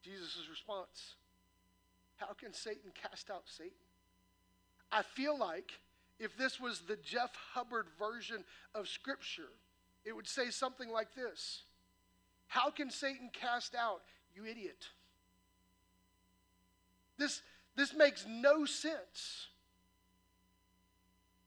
Jesus' 0.04 0.49
response 0.50 1.16
How 2.16 2.32
can 2.34 2.52
Satan 2.52 2.92
cast 3.02 3.30
out 3.30 3.44
Satan? 3.46 3.73
I 4.92 5.02
feel 5.02 5.37
like 5.37 5.73
if 6.18 6.37
this 6.37 6.61
was 6.61 6.80
the 6.80 6.96
Jeff 6.96 7.34
Hubbard 7.54 7.87
version 7.99 8.44
of 8.75 8.88
Scripture, 8.88 9.50
it 10.04 10.14
would 10.14 10.28
say 10.28 10.50
something 10.50 10.90
like 10.90 11.14
this 11.14 11.62
How 12.46 12.70
can 12.70 12.90
Satan 12.90 13.30
cast 13.32 13.75
out, 13.75 14.02
you 14.34 14.44
idiot? 14.44 14.88
This, 17.16 17.42
this 17.76 17.94
makes 17.94 18.26
no 18.28 18.64
sense. 18.64 19.49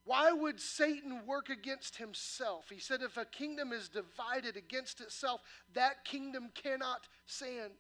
Why 0.05 0.31
would 0.31 0.61
Satan 0.61 1.25
work 1.25 1.49
against 1.49 1.97
himself? 1.97 2.69
He 2.71 2.79
said, 2.79 3.01
if 3.01 3.17
a 3.17 3.25
kingdom 3.25 3.73
is 3.73 3.89
divided 3.89 4.55
against 4.55 5.01
itself, 5.01 5.41
that 5.73 6.05
kingdom 6.05 6.49
cannot 6.55 7.01
stand. 7.25 7.73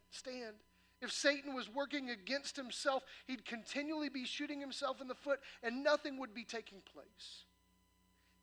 If 1.01 1.11
Satan 1.11 1.53
was 1.53 1.69
working 1.69 2.09
against 2.09 2.55
himself, 2.55 3.03
he'd 3.27 3.45
continually 3.45 4.09
be 4.09 4.25
shooting 4.25 4.59
himself 4.59 4.99
in 5.01 5.07
the 5.07 5.15
foot 5.15 5.39
and 5.61 5.83
nothing 5.83 6.17
would 6.19 6.33
be 6.33 6.43
taking 6.43 6.79
place. 6.93 7.43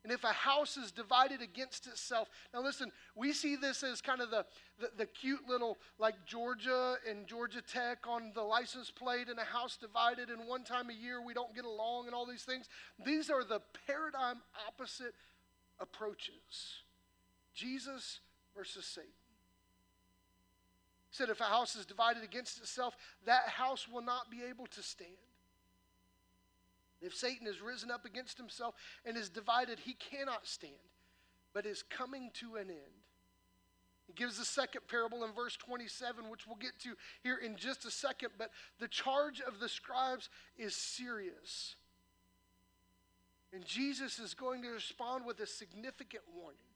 And 0.05 0.13
if 0.13 0.23
a 0.23 0.33
house 0.33 0.77
is 0.77 0.93
divided 0.93 1.41
against 1.41 1.87
itself, 1.87 2.29
now 2.53 2.63
listen, 2.63 2.93
we 3.17 3.33
see 3.33 3.57
this 3.57 3.83
as 3.83 4.03
kind 4.03 4.21
of 4.21 4.31
the, 4.31 4.45
the, 4.79 4.91
the, 4.99 5.07
cute 5.07 5.49
little, 5.49 5.79
like 5.99 6.15
Georgia 6.27 6.97
and 7.09 7.27
Georgia 7.27 7.63
Tech 7.63 8.07
on 8.07 8.33
the 8.35 8.43
license 8.43 8.91
plate, 8.91 9.31
and 9.31 9.39
a 9.39 9.45
house 9.45 9.79
divided, 9.79 10.29
and 10.29 10.47
one 10.47 10.63
time 10.63 10.91
a 10.91 10.93
year 10.93 11.23
we 11.23 11.33
don't 11.33 11.55
get 11.55 11.65
along, 11.65 12.05
and 12.05 12.15
all 12.15 12.27
these 12.27 12.43
things. 12.43 12.69
These 13.03 13.31
are 13.31 13.45
the 13.45 13.63
paradigm 13.87 14.43
opposite 14.69 15.15
approaches 15.81 16.83
Jesus 17.55 18.21
versus 18.55 18.85
Satan. 18.85 19.11
Said, 21.15 21.31
if 21.31 21.41
a 21.41 21.45
house 21.45 21.77
is 21.77 21.87
divided 21.87 22.25
against 22.25 22.59
itself, 22.59 22.97
that 23.25 23.47
house 23.47 23.87
will 23.87 24.03
not 24.03 24.33
be 24.33 24.39
able 24.51 24.67
to 24.67 24.83
stand. 24.83 25.13
If 27.01 27.15
Satan 27.15 27.47
has 27.47 27.63
risen 27.63 27.89
up 27.89 28.05
against 28.05 28.37
himself 28.37 28.75
and 29.05 29.17
is 29.17 29.29
divided, 29.29 29.79
he 29.79 29.95
cannot 29.95 30.45
stand, 30.45 30.73
but 31.53 31.67
is 31.67 31.85
coming 31.85 32.33
to 32.41 32.57
an 32.57 32.69
end. 32.69 33.05
He 34.09 34.13
gives 34.13 34.39
the 34.39 34.45
second 34.45 34.89
parable 34.89 35.23
in 35.23 35.33
verse 35.33 35.55
27, 35.55 36.29
which 36.29 36.49
we'll 36.49 36.57
get 36.57 36.81
to 36.81 36.97
here 37.23 37.37
in 37.37 37.55
just 37.55 37.85
a 37.85 37.93
second, 37.93 38.31
but 38.37 38.51
the 38.81 38.89
charge 38.89 39.41
of 39.41 39.61
the 39.61 39.69
scribes 39.69 40.29
is 40.59 40.75
serious. 40.75 41.77
And 43.53 43.65
Jesus 43.65 44.19
is 44.19 44.35
going 44.35 44.63
to 44.63 44.71
respond 44.71 45.25
with 45.25 45.39
a 45.39 45.47
significant 45.47 46.25
warning. 46.37 46.74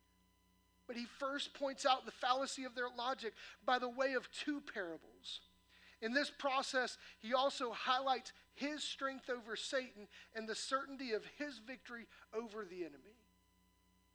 But 0.88 0.97
he 0.97 1.07
first 1.21 1.54
points 1.54 1.87
out 1.87 2.07
the 2.07 2.11
fallacy 2.11 2.64
of 2.64 2.75
their 2.75 2.88
logic 2.97 3.35
by 3.64 3.78
the 3.78 3.88
way 3.88 4.14
of 4.14 4.28
two 4.33 4.61
parables. 4.73 5.40
In 6.00 6.14
this 6.14 6.30
process, 6.30 6.97
he 7.21 7.35
also 7.35 7.71
highlights 7.73 8.33
his 8.54 8.83
strength 8.83 9.28
over 9.30 9.54
Satan 9.54 10.09
and 10.35 10.49
the 10.49 10.54
certainty 10.54 11.12
of 11.12 11.23
his 11.38 11.59
victory 11.59 12.07
over 12.35 12.64
the 12.64 12.80
enemy. 12.80 13.18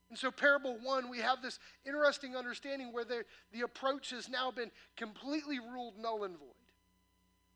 And 0.09 0.17
so, 0.17 0.31
parable 0.31 0.77
one, 0.81 1.09
we 1.09 1.19
have 1.19 1.41
this 1.41 1.59
interesting 1.85 2.35
understanding 2.35 2.91
where 2.91 3.05
the, 3.05 3.23
the 3.51 3.61
approach 3.61 4.09
has 4.09 4.29
now 4.29 4.51
been 4.51 4.71
completely 4.95 5.59
ruled 5.59 5.97
null 5.97 6.23
and 6.23 6.37
void. 6.37 6.62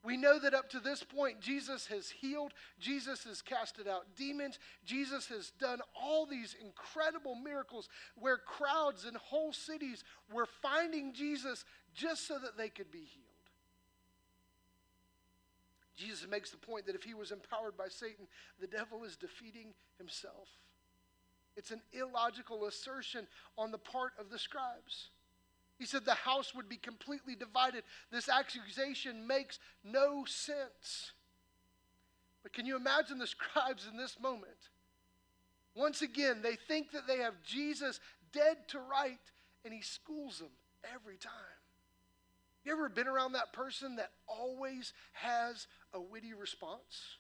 We 0.04 0.16
know 0.16 0.39
that 0.39 0.54
up 0.54 0.70
to 0.70 0.80
this 0.80 1.04
point, 1.04 1.42
Jesus 1.42 1.88
has 1.88 2.10
healed, 2.10 2.54
Jesus 2.80 3.24
has 3.24 3.42
casted 3.42 3.88
out 3.88 4.06
demons, 4.16 4.60
Jesus 4.86 5.27
has 5.27 5.51
done 5.60 5.80
all 6.00 6.25
these 6.25 6.56
incredible 6.62 7.36
miracles 7.36 7.89
where 8.16 8.38
crowds 8.38 9.06
and 9.06 9.18
whole 9.18 9.51
cities 9.51 10.04
were 10.32 10.48
finding 10.62 11.13
Jesus 11.13 11.66
just 11.94 12.27
so 12.27 12.38
that 12.39 12.58
they 12.58 12.70
could 12.70 12.92
be 12.92 13.00
healed. 13.00 13.27
Jesus 15.96 16.27
makes 16.30 16.51
the 16.51 16.58
point 16.58 16.86
that 16.86 16.96
if 16.96 17.04
he 17.04 17.16
was 17.16 17.32
empowered 17.32 17.75
by 17.75 17.88
Satan, 17.89 18.27
the 18.62 18.68
devil 18.68 19.04
is 19.04 19.18
defeating 19.18 19.74
himself. 19.98 20.48
It's 21.56 21.72
an 21.72 21.82
illogical 21.92 22.66
assertion 22.66 23.27
on 23.58 23.72
the 23.72 23.80
part 23.80 24.12
of 24.20 24.30
the 24.30 24.38
scribes. 24.38 25.10
He 25.77 25.86
said 25.86 26.05
the 26.05 26.13
house 26.13 26.53
would 26.55 26.67
be 26.67 26.77
completely 26.77 27.36
divided. 27.36 27.84
This 28.12 28.29
accusation 28.29 29.27
makes 29.27 29.60
no 29.84 30.25
sense. 30.25 31.12
But 32.43 32.53
can 32.53 32.65
you 32.65 32.75
imagine 32.75 33.19
the 33.19 33.27
scribes 33.27 33.88
in 33.89 33.98
this 33.98 34.17
moment? 34.19 34.69
Once 35.75 36.01
again, 36.01 36.41
they 36.41 36.55
think 36.67 36.91
that 36.91 37.05
they 37.05 37.17
have 37.17 37.36
Jesus 37.43 38.00
dead 38.34 38.57
to 38.69 38.79
right, 38.79 39.19
and 39.63 39.74
he 39.74 39.81
schools 39.81 40.39
them 40.39 40.50
every 40.96 41.17
time. 41.17 41.31
You 42.65 42.72
ever 42.74 42.89
been 42.89 43.07
around 43.07 43.34
that 43.34 43.53
person 43.53 43.96
that 43.98 44.12
always 44.27 44.93
has 45.13 45.67
a 45.93 46.01
witty 46.01 46.34
response? 46.34 47.17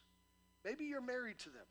Maybe 0.65 0.85
you're 0.85 0.99
married 0.99 1.39
to 1.39 1.49
them. 1.49 1.65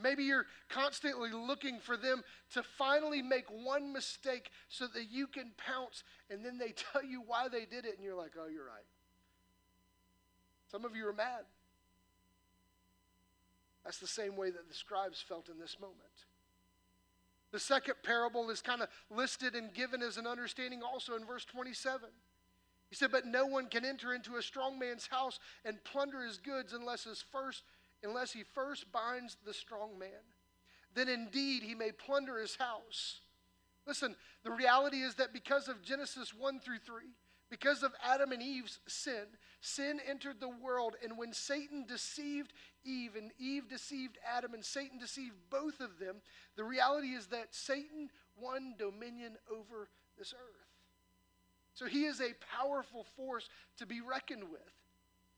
Maybe 0.00 0.24
you're 0.24 0.46
constantly 0.68 1.30
looking 1.32 1.78
for 1.78 1.96
them 1.96 2.22
to 2.54 2.62
finally 2.62 3.20
make 3.20 3.44
one 3.50 3.92
mistake 3.92 4.50
so 4.68 4.86
that 4.86 5.10
you 5.10 5.26
can 5.26 5.52
pounce, 5.56 6.02
and 6.30 6.44
then 6.44 6.58
they 6.58 6.72
tell 6.92 7.04
you 7.04 7.22
why 7.26 7.48
they 7.48 7.66
did 7.66 7.84
it, 7.84 7.96
and 7.96 8.04
you're 8.04 8.16
like, 8.16 8.32
oh, 8.38 8.48
you're 8.48 8.66
right. 8.66 8.86
Some 10.70 10.84
of 10.84 10.96
you 10.96 11.06
are 11.06 11.12
mad. 11.12 11.44
That's 13.84 13.98
the 13.98 14.06
same 14.06 14.36
way 14.36 14.50
that 14.50 14.68
the 14.68 14.74
scribes 14.74 15.20
felt 15.20 15.48
in 15.48 15.58
this 15.58 15.76
moment. 15.80 15.98
The 17.50 17.58
second 17.60 17.96
parable 18.02 18.48
is 18.48 18.62
kind 18.62 18.80
of 18.80 18.88
listed 19.10 19.54
and 19.54 19.74
given 19.74 20.02
as 20.02 20.16
an 20.16 20.26
understanding 20.26 20.82
also 20.82 21.14
in 21.16 21.26
verse 21.26 21.44
27. 21.44 22.08
He 22.88 22.96
said, 22.96 23.10
But 23.12 23.26
no 23.26 23.44
one 23.44 23.66
can 23.66 23.84
enter 23.84 24.14
into 24.14 24.36
a 24.36 24.42
strong 24.42 24.78
man's 24.78 25.06
house 25.06 25.38
and 25.64 25.82
plunder 25.84 26.24
his 26.24 26.38
goods 26.38 26.72
unless, 26.72 27.04
his 27.04 27.22
first, 27.30 27.62
unless 28.02 28.32
he 28.32 28.42
first 28.42 28.90
binds 28.92 29.36
the 29.44 29.54
strong 29.54 29.98
man. 29.98 30.08
Then 30.94 31.08
indeed 31.08 31.62
he 31.62 31.74
may 31.74 31.92
plunder 31.92 32.38
his 32.38 32.56
house. 32.56 33.20
Listen, 33.86 34.14
the 34.44 34.50
reality 34.50 34.98
is 34.98 35.14
that 35.16 35.32
because 35.32 35.68
of 35.68 35.82
Genesis 35.82 36.32
1 36.34 36.60
through 36.60 36.78
3, 36.78 37.04
because 37.50 37.82
of 37.82 37.92
Adam 38.02 38.32
and 38.32 38.42
Eve's 38.42 38.78
sin, 38.86 39.26
sin 39.60 40.00
entered 40.08 40.40
the 40.40 40.48
world. 40.48 40.94
And 41.02 41.18
when 41.18 41.32
Satan 41.34 41.84
deceived 41.86 42.52
Eve 42.84 43.14
and 43.16 43.30
Eve 43.38 43.68
deceived 43.68 44.18
Adam 44.26 44.54
and 44.54 44.64
Satan 44.64 44.98
deceived 44.98 45.34
both 45.50 45.80
of 45.80 45.98
them, 45.98 46.16
the 46.56 46.64
reality 46.64 47.08
is 47.08 47.26
that 47.26 47.54
Satan 47.54 48.08
won 48.40 48.74
dominion 48.78 49.36
over 49.50 49.88
this 50.18 50.32
earth. 50.32 50.66
So 51.74 51.86
he 51.86 52.04
is 52.04 52.20
a 52.20 52.34
powerful 52.58 53.04
force 53.16 53.48
to 53.78 53.86
be 53.86 54.00
reckoned 54.00 54.44
with. 54.50 54.60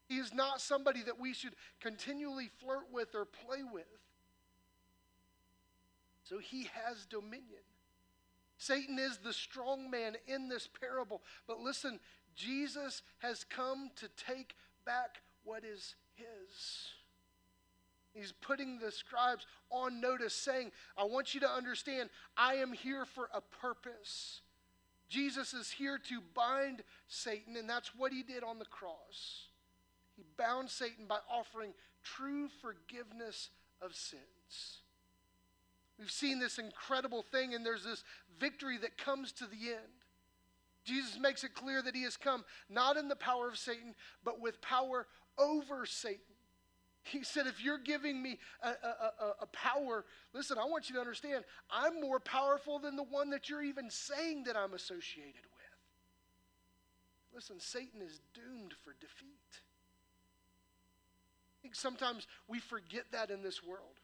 He 0.09 0.17
is 0.19 0.35
not 0.35 0.61
somebody 0.61 1.03
that 1.03 1.19
we 1.19 1.33
should 1.33 1.55
continually 1.81 2.51
flirt 2.61 2.87
with 2.93 3.15
or 3.15 3.25
play 3.25 3.63
with. 3.63 3.85
So 6.25 6.39
he 6.39 6.69
has 6.85 7.07
dominion. 7.07 7.63
Satan 8.57 8.99
is 8.99 9.19
the 9.19 9.33
strong 9.33 9.91
man 9.91 10.17
in 10.27 10.49
this 10.49 10.69
parable. 10.81 11.23
But 11.47 11.61
listen, 11.61 12.01
Jesus 12.35 13.03
has 13.19 13.45
come 13.45 13.91
to 13.97 14.09
take 14.27 14.55
back 14.87 15.23
what 15.45 15.65
is 15.65 15.95
his. 16.15 16.89
He's 18.15 18.33
putting 18.33 18.79
the 18.79 18.93
scribes 18.93 19.45
on 19.71 20.01
notice, 20.01 20.35
saying, 20.35 20.71
I 20.97 21.05
want 21.05 21.35
you 21.35 21.41
to 21.41 21.51
understand, 21.51 22.11
I 22.37 22.55
am 22.55 22.73
here 22.73 23.05
for 23.05 23.29
a 23.35 23.41
purpose. 23.41 24.41
Jesus 25.09 25.53
is 25.53 25.71
here 25.71 25.99
to 26.09 26.21
bind 26.33 26.83
Satan, 27.09 27.57
and 27.57 27.69
that's 27.69 27.95
what 27.97 28.13
he 28.13 28.23
did 28.23 28.45
on 28.45 28.59
the 28.59 28.65
cross. 28.65 29.49
He 30.16 30.23
bound 30.38 30.71
Satan 30.71 31.06
by 31.09 31.18
offering 31.30 31.73
true 32.02 32.49
forgiveness 32.61 33.50
of 33.80 33.94
sins. 33.94 34.80
We've 35.99 36.11
seen 36.11 36.38
this 36.38 36.59
incredible 36.59 37.23
thing, 37.23 37.54
and 37.54 37.64
there's 37.64 37.85
this 37.85 38.02
victory 38.38 38.78
that 38.78 38.99
comes 38.99 39.33
to 39.33 39.47
the 39.47 39.73
end. 39.73 39.92
Jesus 40.85 41.18
makes 41.18 41.44
it 41.44 41.54
clear 41.54 41.80
that 41.83 41.94
he 41.94 42.02
has 42.02 42.16
come 42.16 42.44
not 42.68 42.97
in 42.97 43.09
the 43.09 43.16
power 43.16 43.49
of 43.49 43.56
Satan, 43.56 43.94
but 44.25 44.40
with 44.40 44.61
power 44.61 45.06
over 45.38 45.87
Satan. 45.87 46.21
He 47.04 47.23
said, 47.23 47.47
if 47.47 47.62
you're 47.62 47.78
giving 47.78 48.23
me 48.23 48.38
a, 48.62 48.68
a, 48.68 48.73
a, 48.73 49.35
a, 49.42 49.47
power, 49.47 50.06
listen, 50.33 50.56
I 50.59 50.64
want 50.64 50.88
you 50.88 50.94
to 50.94 51.00
understand, 51.00 51.44
I'm 51.71 52.00
more 52.00 52.18
powerful 52.18 52.78
than 52.78 52.97
the 52.97 53.02
one 53.02 53.28
that 53.30 53.49
you're 53.49 53.62
even 53.62 53.90
saying 53.90 54.44
that 54.44 54.56
I'm 54.56 54.73
associated 54.73 55.35
with. 55.44 55.54
Listen, 57.35 57.61
Satan 57.61 58.00
is 58.00 58.21
doomed 58.33 58.73
for 58.83 58.94
defeat. 59.00 59.61
Think 61.64 61.75
sometimes 61.75 62.26
we 62.47 62.59
forget 62.61 63.04
that 63.12 63.30
in 63.30 63.42
this 63.42 63.64
world. 63.64 63.99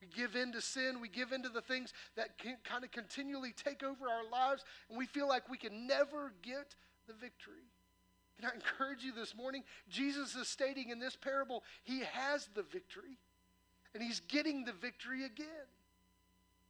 We 0.00 0.06
give 0.06 0.36
in 0.36 0.52
to 0.52 0.60
sin, 0.60 1.00
we 1.00 1.08
give 1.08 1.32
in 1.32 1.42
to 1.42 1.48
the 1.48 1.60
things 1.60 1.92
that 2.14 2.38
can 2.38 2.58
kind 2.62 2.84
of 2.84 2.92
continually 2.92 3.52
take 3.52 3.82
over 3.82 4.08
our 4.08 4.22
lives, 4.30 4.64
and 4.88 4.96
we 4.96 5.06
feel 5.06 5.26
like 5.26 5.50
we 5.50 5.58
can 5.58 5.88
never 5.88 6.32
get 6.42 6.76
the 7.08 7.12
victory. 7.12 7.66
Can 8.40 8.48
I 8.48 8.54
encourage 8.54 9.02
you 9.02 9.12
this 9.12 9.34
morning? 9.34 9.64
Jesus 9.88 10.36
is 10.36 10.46
stating 10.46 10.90
in 10.90 11.00
this 11.00 11.16
parable, 11.16 11.64
he 11.82 12.02
has 12.12 12.48
the 12.54 12.62
victory, 12.62 13.18
and 13.92 14.00
he's 14.00 14.20
getting 14.20 14.64
the 14.64 14.72
victory 14.72 15.24
again. 15.24 15.66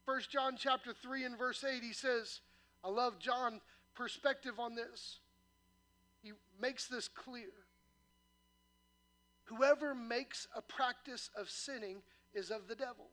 1 0.06 0.20
John 0.30 0.54
chapter 0.58 0.94
3 0.94 1.24
and 1.24 1.38
verse 1.38 1.62
8, 1.62 1.82
he 1.82 1.92
says, 1.92 2.40
I 2.82 2.88
love 2.88 3.18
John's 3.18 3.60
perspective 3.94 4.58
on 4.58 4.74
this. 4.74 5.18
He 6.22 6.32
makes 6.58 6.86
this 6.86 7.06
clear. 7.06 7.50
Whoever 9.50 9.94
makes 9.94 10.46
a 10.54 10.62
practice 10.62 11.28
of 11.36 11.50
sinning 11.50 12.02
is 12.34 12.50
of 12.50 12.68
the 12.68 12.76
devil. 12.76 13.10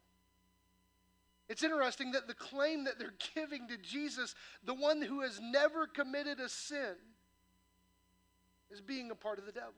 It's 1.49 1.63
interesting 1.63 2.11
that 2.11 2.27
the 2.27 2.35
claim 2.35 2.83
that 2.83 2.99
they're 2.99 3.13
giving 3.35 3.67
to 3.69 3.77
Jesus, 3.77 4.35
the 4.63 4.73
one 4.73 5.01
who 5.01 5.21
has 5.21 5.39
never 5.41 5.87
committed 5.87 6.39
a 6.39 6.47
sin, 6.47 6.95
is 8.69 8.81
being 8.81 9.09
a 9.09 9.15
part 9.15 9.39
of 9.39 9.45
the 9.45 9.51
devil. 9.51 9.73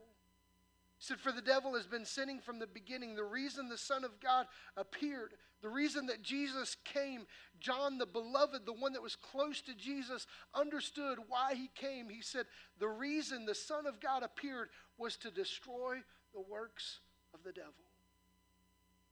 He 0.97 1.05
said, 1.05 1.19
For 1.19 1.31
the 1.31 1.41
devil 1.41 1.75
has 1.75 1.87
been 1.87 2.05
sinning 2.05 2.39
from 2.39 2.59
the 2.59 2.67
beginning. 2.67 3.15
The 3.15 3.23
reason 3.23 3.69
the 3.69 3.77
Son 3.77 4.03
of 4.03 4.19
God 4.19 4.47
appeared, 4.75 5.35
the 5.61 5.69
reason 5.69 6.07
that 6.07 6.23
Jesus 6.23 6.75
came, 6.83 7.25
John 7.61 7.97
the 7.97 8.05
beloved, 8.05 8.65
the 8.65 8.73
one 8.73 8.91
that 8.93 9.01
was 9.01 9.15
close 9.15 9.61
to 9.61 9.73
Jesus, 9.73 10.27
understood 10.53 11.19
why 11.29 11.53
he 11.53 11.69
came. 11.73 12.09
He 12.09 12.21
said, 12.21 12.47
The 12.79 12.89
reason 12.89 13.45
the 13.45 13.55
Son 13.55 13.85
of 13.85 14.01
God 14.01 14.23
appeared 14.23 14.69
was 14.97 15.15
to 15.17 15.31
destroy 15.31 15.99
the 16.33 16.41
works 16.41 16.99
of 17.33 17.43
the 17.43 17.51
devil. 17.51 17.73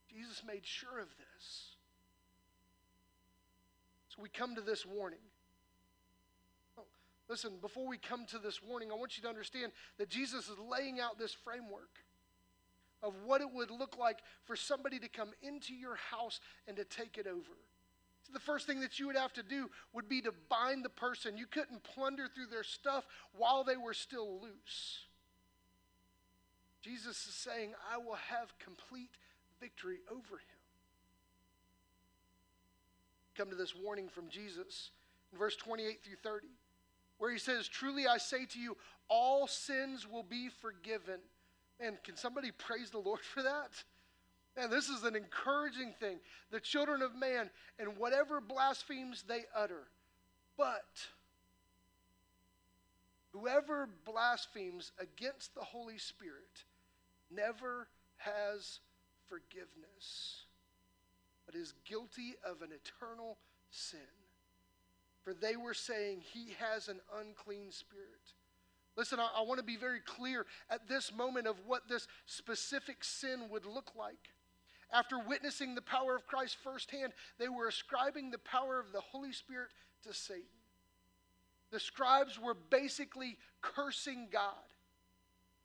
Jesus 0.09 0.41
made 0.45 0.65
sure 0.65 0.99
of 0.99 1.07
this. 1.09 1.75
So 4.09 4.21
we 4.21 4.29
come 4.29 4.55
to 4.55 4.61
this 4.61 4.85
warning. 4.85 5.19
Listen, 7.29 7.53
before 7.61 7.85
we 7.85 7.97
come 7.97 8.25
to 8.27 8.39
this 8.39 8.63
warning, 8.63 8.89
I 8.91 8.95
want 8.95 9.17
you 9.17 9.23
to 9.23 9.29
understand 9.29 9.73
that 9.97 10.09
Jesus 10.09 10.47
is 10.47 10.57
laying 10.71 10.99
out 10.99 11.19
this 11.19 11.33
framework 11.33 11.89
of 13.03 13.13
what 13.25 13.41
it 13.41 13.51
would 13.53 13.69
look 13.69 13.97
like 13.97 14.19
for 14.45 14.55
somebody 14.55 14.97
to 14.99 15.09
come 15.09 15.31
into 15.41 15.73
your 15.73 15.95
house 15.95 16.39
and 16.67 16.77
to 16.77 16.85
take 16.85 17.17
it 17.17 17.27
over. 17.27 17.57
So 18.23 18.33
the 18.33 18.39
first 18.39 18.65
thing 18.65 18.79
that 18.81 18.97
you 18.97 19.07
would 19.07 19.17
have 19.17 19.33
to 19.33 19.43
do 19.43 19.69
would 19.93 20.09
be 20.09 20.21
to 20.21 20.33
bind 20.49 20.83
the 20.83 20.89
person. 20.89 21.37
You 21.37 21.47
couldn't 21.47 21.83
plunder 21.83 22.27
through 22.33 22.47
their 22.47 22.63
stuff 22.63 23.05
while 23.37 23.63
they 23.63 23.77
were 23.77 23.93
still 23.93 24.39
loose. 24.41 24.99
Jesus 26.81 27.27
is 27.27 27.33
saying, 27.33 27.73
I 27.91 27.97
will 27.97 28.17
have 28.29 28.57
complete 28.59 29.11
victory 29.59 29.99
over 30.11 30.35
him. 30.35 30.57
Come 33.35 33.49
to 33.49 33.55
this 33.55 33.75
warning 33.75 34.09
from 34.09 34.29
Jesus 34.29 34.91
in 35.31 35.37
verse 35.37 35.55
28 35.55 36.03
through 36.03 36.15
30 36.23 36.47
where 37.17 37.31
he 37.31 37.39
says, 37.39 37.67
Truly 37.67 38.07
I 38.07 38.17
say 38.17 38.45
to 38.45 38.59
you, 38.59 38.77
all 39.09 39.47
sins 39.47 40.07
will 40.09 40.23
be 40.23 40.49
forgiven. 40.61 41.19
Man, 41.79 41.97
can 42.03 42.15
somebody 42.15 42.51
praise 42.51 42.89
the 42.89 42.99
Lord 42.99 43.21
for 43.21 43.43
that? 43.43 43.71
Man, 44.55 44.69
this 44.69 44.89
is 44.89 45.03
an 45.03 45.15
encouraging 45.15 45.93
thing. 45.99 46.17
The 46.51 46.59
children 46.59 47.01
of 47.01 47.15
man, 47.15 47.49
and 47.79 47.97
whatever 47.97 48.41
blasphemes 48.41 49.23
they 49.27 49.41
utter, 49.55 49.87
but 50.57 50.85
whoever 53.31 53.89
blasphemes 54.05 54.91
against 54.99 55.53
the 55.55 55.61
Holy 55.61 55.97
Spirit 55.97 56.63
never 57.29 57.87
has 58.17 58.79
forgiveness, 59.27 60.45
but 61.45 61.55
is 61.55 61.73
guilty 61.85 62.35
of 62.45 62.61
an 62.61 62.69
eternal 62.71 63.37
sin 63.69 63.99
for 65.27 65.33
they 65.33 65.57
were 65.57 65.73
saying, 65.73 66.21
He 66.21 66.55
has 66.57 66.87
an 66.87 67.01
unclean 67.19 67.69
spirit. 67.69 68.31
Listen, 68.95 69.19
I, 69.19 69.27
I 69.39 69.41
want 69.41 69.57
to 69.57 69.65
be 69.65 69.75
very 69.75 69.99
clear 69.99 70.45
at 70.69 70.87
this 70.87 71.13
moment 71.13 71.47
of 71.47 71.57
what 71.65 71.89
this 71.89 72.07
specific 72.25 73.03
sin 73.03 73.49
would 73.49 73.65
look 73.65 73.91
like. 73.93 74.29
After 74.89 75.19
witnessing 75.19 75.75
the 75.75 75.81
power 75.81 76.15
of 76.15 76.25
Christ 76.27 76.55
firsthand, 76.63 77.11
they 77.39 77.49
were 77.49 77.67
ascribing 77.67 78.31
the 78.31 78.37
power 78.37 78.79
of 78.79 78.93
the 78.93 79.01
Holy 79.01 79.33
Spirit 79.33 79.67
to 80.03 80.13
Satan. 80.13 80.45
The 81.71 81.79
scribes 81.79 82.39
were 82.39 82.53
basically 82.53 83.37
cursing 83.61 84.29
God. 84.31 84.53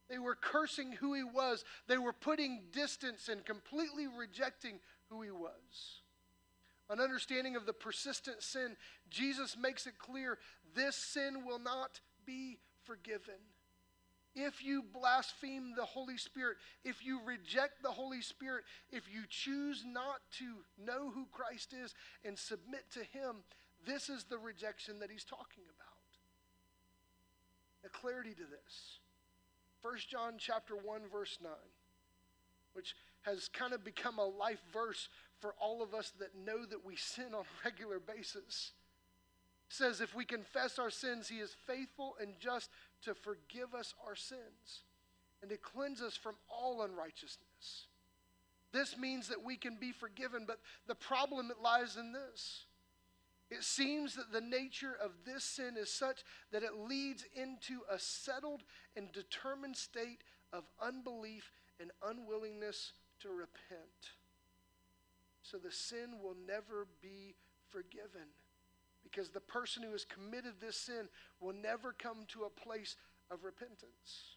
They 0.09 0.19
were 0.19 0.35
cursing 0.35 0.93
who 0.93 1.15
he 1.15 1.23
was. 1.23 1.65
They 1.87 1.99
were 1.99 2.13
putting 2.13 2.63
distance 2.73 3.29
and 3.29 3.45
completely 3.45 4.07
rejecting 4.07 4.81
who 5.09 5.23
he 5.23 5.31
was 5.31 6.03
an 6.93 7.01
understanding 7.01 7.57
of 7.57 7.65
the 7.65 7.73
persistent 7.73 8.43
sin, 8.43 8.77
Jesus 9.09 9.57
makes 9.57 9.87
it 9.87 9.99
clear 9.99 10.39
this 10.75 10.95
sin 10.95 11.45
will 11.47 11.59
not 11.59 12.01
be 12.27 12.59
forgiven. 12.85 13.41
If 14.35 14.65
you 14.65 14.83
blaspheme 14.83 15.75
the 15.77 15.85
Holy 15.85 16.17
Spirit, 16.19 16.57
if 16.85 17.05
you 17.05 17.21
reject 17.25 17.83
the 17.83 17.91
Holy 17.91 18.21
Spirit, 18.21 18.65
if 18.91 19.05
you 19.13 19.23
choose 19.29 19.85
not 19.87 20.21
to 20.39 20.45
know 20.83 21.11
who 21.11 21.27
Christ 21.33 21.75
is 21.75 21.95
and 22.25 22.39
submit 22.39 22.85
to 22.93 23.01
Him, 23.01 23.37
this 23.87 24.09
is 24.09 24.25
the 24.25 24.39
rejection 24.39 25.01
that 25.01 25.11
He's 25.11 25.25
talking 25.25 25.65
about. 25.65 25.92
A 27.85 27.89
clarity 27.89 28.31
to 28.35 28.43
this. 28.43 28.99
1 29.83 29.95
John 30.09 30.35
chapter 30.39 30.75
1 30.77 31.01
verse 31.13 31.39
9, 31.43 31.51
which 32.73 32.95
has 33.23 33.49
kind 33.49 33.73
of 33.73 33.85
become 33.85 34.19
a 34.19 34.25
life 34.25 34.63
verse 34.73 35.09
for 35.41 35.55
all 35.61 35.83
of 35.83 35.93
us 35.93 36.13
that 36.21 36.37
know 36.47 36.65
that 36.65 36.85
we 36.85 36.95
sin 36.97 37.35
on 37.35 37.43
a 37.43 37.65
regular 37.65 37.99
basis. 37.99 38.73
says, 39.69 40.01
if 40.01 40.15
we 40.15 40.25
confess 40.25 40.79
our 40.79 40.91
sins, 40.91 41.29
he 41.29 41.39
is 41.39 41.57
faithful 41.67 42.15
and 42.21 42.35
just 42.39 42.71
to 43.05 43.15
forgive 43.15 43.75
us 43.75 43.95
our 44.07 44.15
sins 44.15 44.85
and 45.41 45.51
to 45.51 45.57
cleanse 45.57 46.01
us 46.01 46.17
from 46.17 46.37
all 46.49 46.83
unrighteousness. 46.83 47.87
This 48.73 48.97
means 48.97 49.29
that 49.29 49.43
we 49.43 49.57
can 49.57 49.77
be 49.81 49.93
forgiven, 49.93 50.45
but 50.47 50.61
the 50.87 50.95
problem 50.95 51.51
lies 51.63 51.97
in 51.97 52.13
this. 52.13 52.65
It 53.53 53.65
seems 53.65 54.15
that 54.15 54.33
the 54.33 54.41
nature 54.41 54.97
of 55.03 55.11
this 55.27 55.45
sin 55.45 55.77
is 55.77 55.93
such 55.93 56.25
that 56.53 56.63
it 56.63 56.89
leads 56.89 57.27
into 57.35 57.83
a 57.91 57.99
settled 57.99 58.63
and 58.97 59.13
determined 59.13 59.77
state 59.77 60.25
of 60.55 60.65
unbelief 60.81 61.53
and 61.79 61.91
unwillingness 62.03 62.95
to 63.21 63.29
repent. 63.29 64.17
So 65.43 65.59
the 65.59 65.71
sin 65.71 66.17
will 66.23 66.37
never 66.47 66.87
be 67.03 67.35
forgiven 67.69 68.33
because 69.03 69.29
the 69.29 69.41
person 69.41 69.83
who 69.83 69.93
has 69.93 70.07
committed 70.07 70.55
this 70.59 70.77
sin 70.77 71.09
will 71.39 71.53
never 71.53 71.93
come 71.93 72.25
to 72.29 72.45
a 72.45 72.51
place 72.51 72.97
of 73.31 73.45
repentance. 73.45 74.37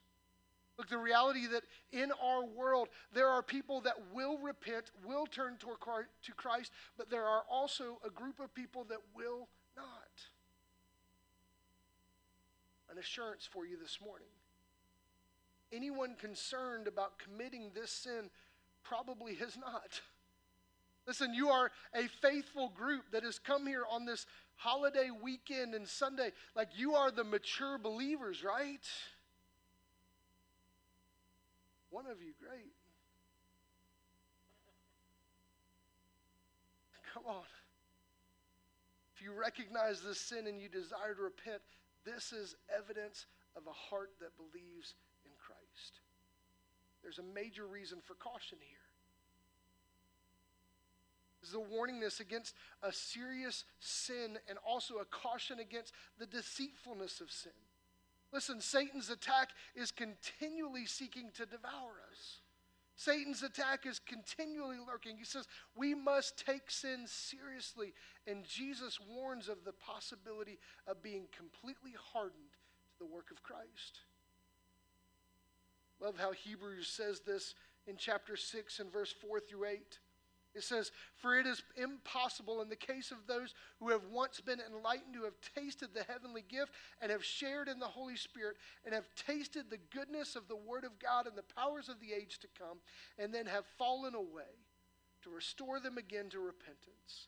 Look, 0.77 0.89
the 0.89 0.97
reality 0.97 1.47
that 1.47 1.63
in 1.91 2.11
our 2.21 2.45
world, 2.45 2.89
there 3.13 3.29
are 3.29 3.41
people 3.41 3.81
that 3.81 3.95
will 4.13 4.38
repent, 4.38 4.91
will 5.05 5.25
turn 5.25 5.55
toward 5.57 5.79
to 6.23 6.33
Christ, 6.33 6.71
but 6.97 7.09
there 7.09 7.25
are 7.25 7.43
also 7.49 7.99
a 8.05 8.09
group 8.09 8.39
of 8.39 8.53
people 8.53 8.83
that 8.89 8.99
will 9.15 9.47
not. 9.77 9.88
An 12.91 12.97
assurance 12.97 13.47
for 13.51 13.65
you 13.65 13.77
this 13.81 13.99
morning. 14.05 14.27
Anyone 15.71 16.15
concerned 16.19 16.88
about 16.88 17.19
committing 17.19 17.71
this 17.73 17.91
sin 17.91 18.29
probably 18.83 19.35
has 19.35 19.57
not. 19.57 20.01
Listen, 21.07 21.33
you 21.33 21.49
are 21.49 21.71
a 21.93 22.07
faithful 22.21 22.69
group 22.69 23.11
that 23.11 23.23
has 23.23 23.39
come 23.39 23.67
here 23.67 23.83
on 23.89 24.05
this 24.05 24.25
holiday 24.55 25.09
weekend 25.21 25.73
and 25.73 25.88
Sunday. 25.88 26.31
Like 26.55 26.69
you 26.75 26.95
are 26.95 27.11
the 27.11 27.23
mature 27.23 27.77
believers, 27.77 28.43
right? 28.43 28.85
One 31.95 32.08
of 32.08 32.21
you, 32.21 32.34
great. 32.38 32.75
Come 37.13 37.23
on. 37.25 37.47
If 39.15 39.23
you 39.23 39.31
recognize 39.31 40.01
this 40.01 40.19
sin 40.19 40.47
and 40.47 40.60
you 40.60 40.67
desire 40.67 41.15
to 41.15 41.21
repent, 41.21 41.62
this 42.03 42.34
is 42.34 42.58
evidence 42.67 43.27
of 43.55 43.63
a 43.67 43.71
heart 43.71 44.10
that 44.19 44.36
believes 44.36 44.95
in 45.23 45.31
Christ. 45.39 46.01
There's 47.01 47.19
a 47.19 47.34
major 47.34 47.65
reason 47.65 47.99
for 48.05 48.15
caution 48.15 48.58
here. 48.60 48.77
This 51.39 51.51
is 51.51 51.55
a 51.55 51.62
warning 51.62 52.01
this 52.01 52.19
against 52.19 52.55
a 52.84 52.91
serious 52.91 53.63
sin 53.79 54.38
and 54.49 54.58
also 54.67 54.95
a 54.95 55.05
caution 55.05 55.62
against 55.62 55.93
the 56.19 56.25
deceitfulness 56.25 57.21
of 57.21 57.31
sin. 57.31 57.53
Listen, 58.36 58.60
Satan's 58.60 59.10
attack 59.10 59.52
is 59.76 59.91
continually 59.91 60.86
seeking 60.88 61.30
to 61.36 61.45
devour 61.45 61.93
us. 62.12 62.39
Satan's 62.98 63.43
attack 63.43 63.86
is 63.86 63.98
continually 63.98 64.76
lurking. 64.86 65.15
He 65.15 65.24
says 65.24 65.48
we 65.74 65.95
must 65.95 66.45
take 66.45 66.69
sin 66.69 67.06
seriously, 67.08 67.93
and 68.28 68.43
Jesus 68.43 69.00
warns 69.00 69.48
of 69.48 69.63
the 69.63 69.71
possibility 69.71 70.60
of 70.86 71.02
being 71.02 71.28
completely 71.32 71.93
hardened 72.12 72.52
to 72.91 73.00
the 73.00 73.06
work 73.06 73.32
of 73.32 73.41
Christ. 73.41 74.02
Love 76.02 76.15
how 76.17 76.34
Hebrews 76.34 76.89
says 76.89 77.21
this 77.21 77.56
in 77.88 77.95
chapter 77.95 78.36
6 78.36 78.80
and 78.82 78.91
verse 78.91 79.13
4 79.13 79.39
through 79.39 79.63
8. 79.63 80.00
It 80.56 80.63
says, 80.63 80.91
For 81.18 81.38
it 81.38 81.46
is 81.46 81.62
impossible 81.76 82.62
in 82.62 82.70
the 82.70 82.78
case 82.78 83.12
of 83.12 83.28
those 83.28 83.54
who 83.80 83.89
have 83.89 84.06
once 84.06 84.39
been 84.39 84.62
enlightened, 84.62 85.13
who 85.13 85.26
have 85.26 85.36
tasted 85.54 85.89
the 85.94 86.04
heavenly 86.04 86.46
gift, 86.48 86.72
and 87.02 87.12
have 87.12 87.26
shared 87.26 87.68
in 87.68 87.80
the 87.80 87.86
Holy 87.86 88.15
Spirit, 88.15 88.56
and 88.86 88.96
have 88.96 89.10
tasted 89.15 89.70
the 89.70 89.80
goodness 89.94 90.36
of 90.36 90.48
the 90.48 90.56
Word 90.56 90.86
of 90.86 90.98
God 90.98 91.28
and 91.28 91.38
the 91.38 91.44
powers 91.56 91.89
of 91.89 92.00
the 92.00 92.13
age 92.13 92.39
to 92.39 92.48
come, 92.58 92.78
and 93.20 93.34
then 93.34 93.46
have 93.48 93.65
fallen 93.78 94.15
away, 94.15 94.63
to 95.24 95.30
restore 95.30 95.82
them 95.82 95.98
again 95.98 96.30
to 96.30 96.39
repentance. 96.39 97.28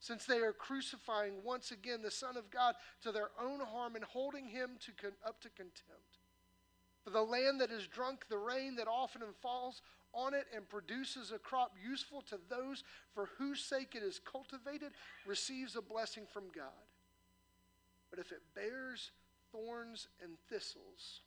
Since 0.00 0.24
they 0.24 0.38
are 0.38 0.52
crucifying 0.52 1.34
once 1.44 1.70
again 1.70 2.00
the 2.02 2.10
Son 2.10 2.36
of 2.36 2.50
God 2.50 2.74
to 3.02 3.12
their 3.12 3.30
own 3.40 3.60
harm 3.60 3.96
and 3.96 4.04
holding 4.04 4.46
him 4.48 4.70
to 4.80 4.92
con- 4.92 5.12
up 5.24 5.40
to 5.42 5.50
contempt. 5.50 6.18
For 7.04 7.10
the 7.10 7.22
land 7.22 7.60
that 7.60 7.70
has 7.70 7.86
drunk 7.86 8.24
the 8.28 8.38
rain 8.38 8.76
that 8.76 8.88
often 8.88 9.22
falls 9.40 9.82
on 10.12 10.34
it 10.34 10.46
and 10.54 10.68
produces 10.68 11.32
a 11.32 11.38
crop 11.38 11.72
useful 11.82 12.22
to 12.22 12.38
those 12.48 12.84
for 13.14 13.30
whose 13.38 13.60
sake 13.64 13.94
it 13.94 14.02
is 14.02 14.20
cultivated 14.20 14.92
receives 15.26 15.76
a 15.76 15.82
blessing 15.82 16.24
from 16.32 16.44
God. 16.54 16.86
But 18.10 18.18
if 18.18 18.30
it 18.32 18.42
bears 18.54 19.10
thorns 19.50 20.08
and 20.22 20.32
thistles, 20.50 21.20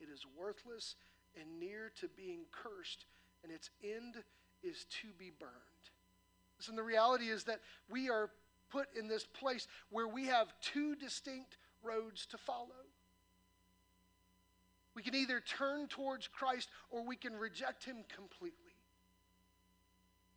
it 0.00 0.08
is 0.12 0.24
worthless 0.38 0.96
and 1.40 1.58
near 1.58 1.92
to 2.00 2.08
being 2.08 2.40
cursed, 2.52 3.06
and 3.42 3.52
its 3.52 3.70
end 3.82 4.22
is 4.62 4.84
to 5.02 5.08
be 5.18 5.30
burned. 5.38 5.52
Listen, 6.58 6.76
the 6.76 6.82
reality 6.82 7.30
is 7.30 7.44
that 7.44 7.60
we 7.90 8.08
are 8.08 8.30
put 8.70 8.86
in 8.98 9.08
this 9.08 9.24
place 9.24 9.66
where 9.90 10.08
we 10.08 10.26
have 10.26 10.52
two 10.60 10.94
distinct 10.94 11.56
roads 11.82 12.26
to 12.26 12.38
follow. 12.38 12.86
We 14.94 15.02
can 15.02 15.14
either 15.14 15.40
turn 15.40 15.88
towards 15.88 16.28
Christ 16.28 16.68
or 16.90 17.04
we 17.04 17.16
can 17.16 17.34
reject 17.34 17.84
him 17.84 18.04
completely. 18.14 18.72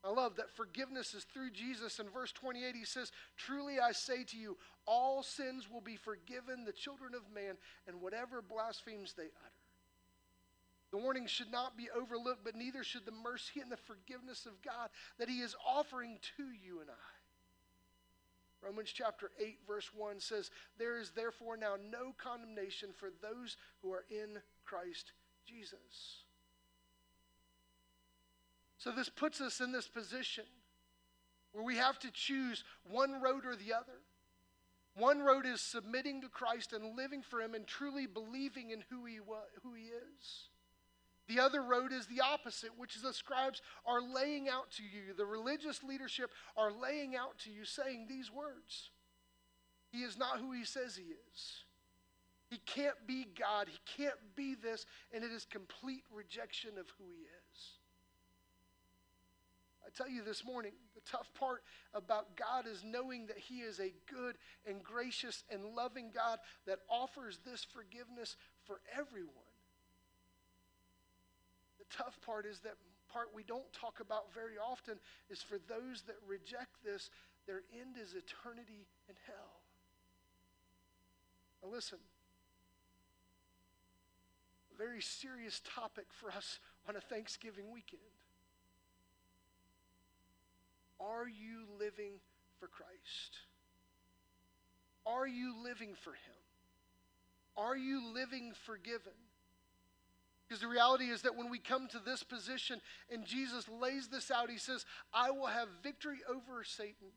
I 0.03 0.11
love 0.11 0.35
that 0.35 0.51
forgiveness 0.51 1.15
is 1.15 1.23
through 1.23 1.49
Jesus. 1.49 1.97
In 1.99 2.09
verse 2.09 2.31
28, 2.31 2.75
he 2.75 2.85
says, 2.85 3.11
Truly 3.37 3.79
I 3.79 3.91
say 3.91 4.23
to 4.25 4.37
you, 4.37 4.55
all 4.85 5.23
sins 5.23 5.67
will 5.69 5.81
be 5.81 5.95
forgiven 5.95 6.63
the 6.63 6.71
children 6.71 7.13
of 7.15 7.33
man 7.33 7.55
and 7.87 7.99
whatever 7.99 8.41
blasphemies 8.41 9.15
they 9.17 9.23
utter. 9.23 9.55
The 10.91 10.97
warning 10.99 11.25
should 11.25 11.51
not 11.51 11.75
be 11.75 11.89
overlooked, 11.89 12.45
but 12.45 12.55
neither 12.55 12.83
should 12.83 13.05
the 13.05 13.11
mercy 13.11 13.59
and 13.59 13.71
the 13.71 13.77
forgiveness 13.77 14.45
of 14.45 14.61
God 14.61 14.89
that 15.17 15.27
he 15.27 15.39
is 15.39 15.55
offering 15.67 16.19
to 16.37 16.43
you 16.43 16.81
and 16.81 16.89
I. 16.89 17.14
Romans 18.65 18.91
chapter 18.91 19.29
8, 19.39 19.59
verse 19.67 19.91
1 19.95 20.19
says, 20.19 20.49
There 20.79 20.97
is 20.97 21.11
therefore 21.11 21.55
now 21.55 21.75
no 21.91 22.13
condemnation 22.17 22.89
for 22.97 23.09
those 23.21 23.57
who 23.81 23.91
are 23.93 24.05
in 24.09 24.39
Christ 24.63 25.11
Jesus. 25.45 26.23
So 28.77 28.91
this 28.91 29.09
puts 29.09 29.39
us 29.39 29.61
in 29.61 29.71
this 29.71 29.87
position 29.87 30.45
where 31.51 31.63
we 31.63 31.75
have 31.77 31.99
to 31.99 32.11
choose 32.11 32.63
one 32.89 33.21
road 33.21 33.45
or 33.45 33.55
the 33.55 33.73
other. 33.73 34.01
One 34.97 35.21
road 35.21 35.45
is 35.45 35.61
submitting 35.61 36.21
to 36.21 36.29
Christ 36.29 36.73
and 36.73 36.97
living 36.97 37.21
for 37.21 37.41
Him 37.41 37.53
and 37.53 37.67
truly 37.67 38.07
believing 38.07 38.71
in 38.71 38.83
who 38.89 39.05
He, 39.05 39.19
was, 39.19 39.45
who 39.63 39.73
he 39.73 39.83
is. 39.83 40.44
The 41.27 41.39
other 41.39 41.61
road 41.61 41.91
is 41.91 42.05
the 42.05 42.21
opposite, 42.21 42.77
which 42.77 42.95
is 42.95 43.01
the 43.01 43.13
scribes 43.13 43.61
are 43.85 44.01
laying 44.01 44.47
out 44.47 44.69
to 44.71 44.83
you. 44.83 45.13
The 45.17 45.25
religious 45.25 45.83
leadership 45.83 46.31
are 46.55 46.71
laying 46.71 47.15
out 47.15 47.39
to 47.39 47.51
you, 47.51 47.65
saying 47.65 48.05
these 48.07 48.31
words 48.31 48.91
He 49.91 49.99
is 49.99 50.17
not 50.17 50.39
who 50.39 50.51
He 50.51 50.65
says 50.65 50.95
He 50.95 51.13
is. 51.31 51.63
He 52.49 52.57
can't 52.65 53.07
be 53.07 53.27
God. 53.37 53.67
He 53.67 54.03
can't 54.03 54.19
be 54.35 54.53
this, 54.53 54.85
and 55.11 55.23
it 55.23 55.31
is 55.31 55.45
complete 55.45 56.03
rejection 56.13 56.71
of 56.79 56.85
who 56.97 57.05
He 57.09 57.23
is. 57.23 57.71
I 59.83 59.89
tell 59.95 60.09
you 60.09 60.23
this 60.23 60.45
morning, 60.45 60.73
the 60.93 61.01
tough 61.09 61.31
part 61.33 61.63
about 61.93 62.35
God 62.35 62.67
is 62.67 62.83
knowing 62.83 63.27
that 63.27 63.37
He 63.37 63.59
is 63.59 63.79
a 63.79 63.93
good 64.11 64.37
and 64.67 64.83
gracious 64.83 65.43
and 65.49 65.75
loving 65.75 66.11
God 66.13 66.39
that 66.67 66.79
offers 66.89 67.39
this 67.45 67.63
forgiveness 67.63 68.35
for 68.65 68.79
everyone. 68.95 69.44
The 71.89 72.03
tough 72.03 72.19
part 72.25 72.45
is 72.45 72.59
that 72.59 72.75
part 73.11 73.29
we 73.33 73.43
don't 73.43 73.71
talk 73.73 73.99
about 73.99 74.33
very 74.33 74.57
often 74.57 74.95
is 75.29 75.41
for 75.41 75.57
those 75.67 76.03
that 76.07 76.15
reject 76.27 76.83
this, 76.83 77.09
their 77.47 77.61
end 77.73 77.95
is 78.01 78.13
eternity 78.13 78.87
in 79.07 79.15
hell. 79.25 79.61
Now, 81.63 81.69
listen, 81.71 81.99
a 84.73 84.77
very 84.77 85.01
serious 85.01 85.61
topic 85.63 86.05
for 86.09 86.31
us 86.31 86.59
on 86.87 86.95
a 86.95 87.01
Thanksgiving 87.01 87.71
weekend. 87.71 88.01
Are 90.99 91.27
you 91.27 91.65
living 91.79 92.13
for 92.59 92.67
Christ? 92.67 93.39
Are 95.05 95.27
you 95.27 95.55
living 95.63 95.93
for 96.01 96.11
Him? 96.11 96.35
Are 97.57 97.77
you 97.77 98.13
living 98.13 98.53
forgiven? 98.65 99.13
Because 100.47 100.61
the 100.61 100.67
reality 100.67 101.05
is 101.05 101.23
that 101.23 101.35
when 101.35 101.49
we 101.49 101.57
come 101.57 101.87
to 101.87 101.99
this 101.99 102.23
position 102.23 102.79
and 103.11 103.25
Jesus 103.25 103.67
lays 103.67 104.07
this 104.07 104.29
out, 104.29 104.49
he 104.49 104.57
says, 104.57 104.85
I 105.13 105.31
will 105.31 105.47
have 105.47 105.67
victory 105.81 106.19
over 106.29 106.63
Satan. 106.63 107.07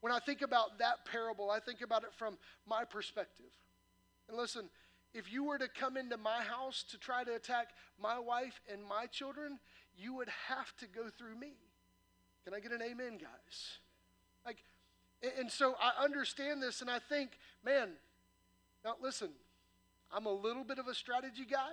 When 0.00 0.12
I 0.12 0.18
think 0.18 0.42
about 0.42 0.78
that 0.78 1.06
parable, 1.10 1.50
I 1.50 1.58
think 1.58 1.80
about 1.80 2.04
it 2.04 2.10
from 2.16 2.36
my 2.66 2.84
perspective. 2.84 3.50
And 4.28 4.36
listen, 4.36 4.68
if 5.14 5.32
you 5.32 5.44
were 5.44 5.58
to 5.58 5.68
come 5.68 5.96
into 5.96 6.18
my 6.18 6.42
house 6.42 6.84
to 6.90 6.98
try 6.98 7.24
to 7.24 7.34
attack 7.34 7.68
my 8.00 8.18
wife 8.18 8.60
and 8.70 8.84
my 8.84 9.06
children, 9.06 9.58
you 9.96 10.14
would 10.14 10.28
have 10.48 10.76
to 10.76 10.86
go 10.86 11.08
through 11.08 11.36
me. 11.36 11.54
Can 12.44 12.54
I 12.54 12.60
get 12.60 12.72
an 12.72 12.82
amen, 12.82 13.18
guys? 13.18 13.78
Like, 14.44 14.62
and 15.38 15.50
so 15.50 15.74
I 15.80 16.04
understand 16.04 16.62
this 16.62 16.80
and 16.80 16.90
I 16.90 16.98
think, 16.98 17.30
man, 17.64 17.88
now 18.84 18.94
listen, 19.02 19.30
I'm 20.12 20.26
a 20.26 20.32
little 20.32 20.64
bit 20.64 20.78
of 20.78 20.86
a 20.86 20.94
strategy 20.94 21.46
guy. 21.50 21.72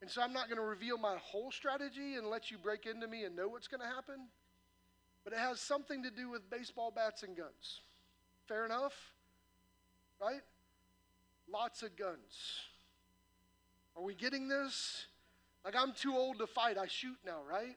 And 0.00 0.10
so 0.10 0.22
I'm 0.22 0.32
not 0.32 0.48
going 0.48 0.58
to 0.58 0.64
reveal 0.64 0.98
my 0.98 1.16
whole 1.22 1.50
strategy 1.50 2.14
and 2.16 2.28
let 2.28 2.50
you 2.50 2.58
break 2.58 2.86
into 2.86 3.06
me 3.06 3.24
and 3.24 3.34
know 3.34 3.48
what's 3.48 3.66
going 3.66 3.80
to 3.80 3.86
happen. 3.86 4.28
But 5.24 5.32
it 5.32 5.38
has 5.38 5.60
something 5.60 6.02
to 6.02 6.10
do 6.10 6.30
with 6.30 6.48
baseball 6.50 6.92
bats 6.94 7.22
and 7.22 7.36
guns. 7.36 7.80
Fair 8.46 8.64
enough? 8.64 8.94
Right? 10.20 10.42
Lots 11.50 11.82
of 11.82 11.96
guns. 11.96 12.60
Are 13.96 14.02
we 14.02 14.14
getting 14.14 14.48
this? 14.48 15.06
Like, 15.64 15.74
I'm 15.74 15.92
too 15.92 16.14
old 16.14 16.38
to 16.38 16.46
fight. 16.46 16.76
I 16.78 16.86
shoot 16.86 17.16
now, 17.24 17.38
right? 17.48 17.62
Amen. 17.62 17.76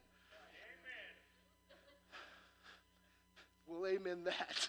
Well, 3.66 3.86
amen 3.86 4.24
that. 4.24 4.34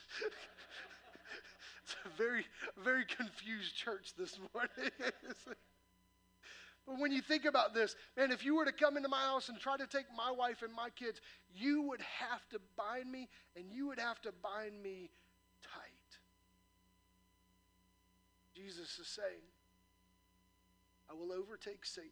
it's 1.84 1.96
a 2.06 2.10
very, 2.18 2.46
very 2.84 3.04
confused 3.06 3.76
church 3.76 4.14
this 4.18 4.40
morning. 4.54 4.92
But 6.88 7.00
when 7.00 7.12
you 7.12 7.22
think 7.22 7.46
about 7.46 7.74
this, 7.74 7.96
man, 8.18 8.32
if 8.32 8.44
you 8.44 8.56
were 8.56 8.66
to 8.66 8.72
come 8.72 8.98
into 8.98 9.10
my 9.10 9.22
house 9.22 9.50
and 9.50 9.60
try 9.60 9.78
to 9.78 9.88
take 9.88 10.06
my 10.16 10.32
wife 10.32 10.62
and 10.64 10.74
my 10.74 10.90
kids, 10.90 11.22
you 11.56 11.84
would 11.84 12.02
have 12.02 12.48
to 12.50 12.60
bind 12.76 13.12
me 13.12 13.30
and 13.56 13.66
you 13.72 13.88
would 13.88 14.00
have 14.00 14.22
to 14.24 14.32
bind 14.42 14.82
me 14.82 15.12
tight. 15.62 16.18
Jesus 18.56 19.00
is 19.00 19.08
saying, 19.08 19.46
I 21.10 21.14
will 21.14 21.32
overtake 21.32 21.86
Satan 21.86 22.10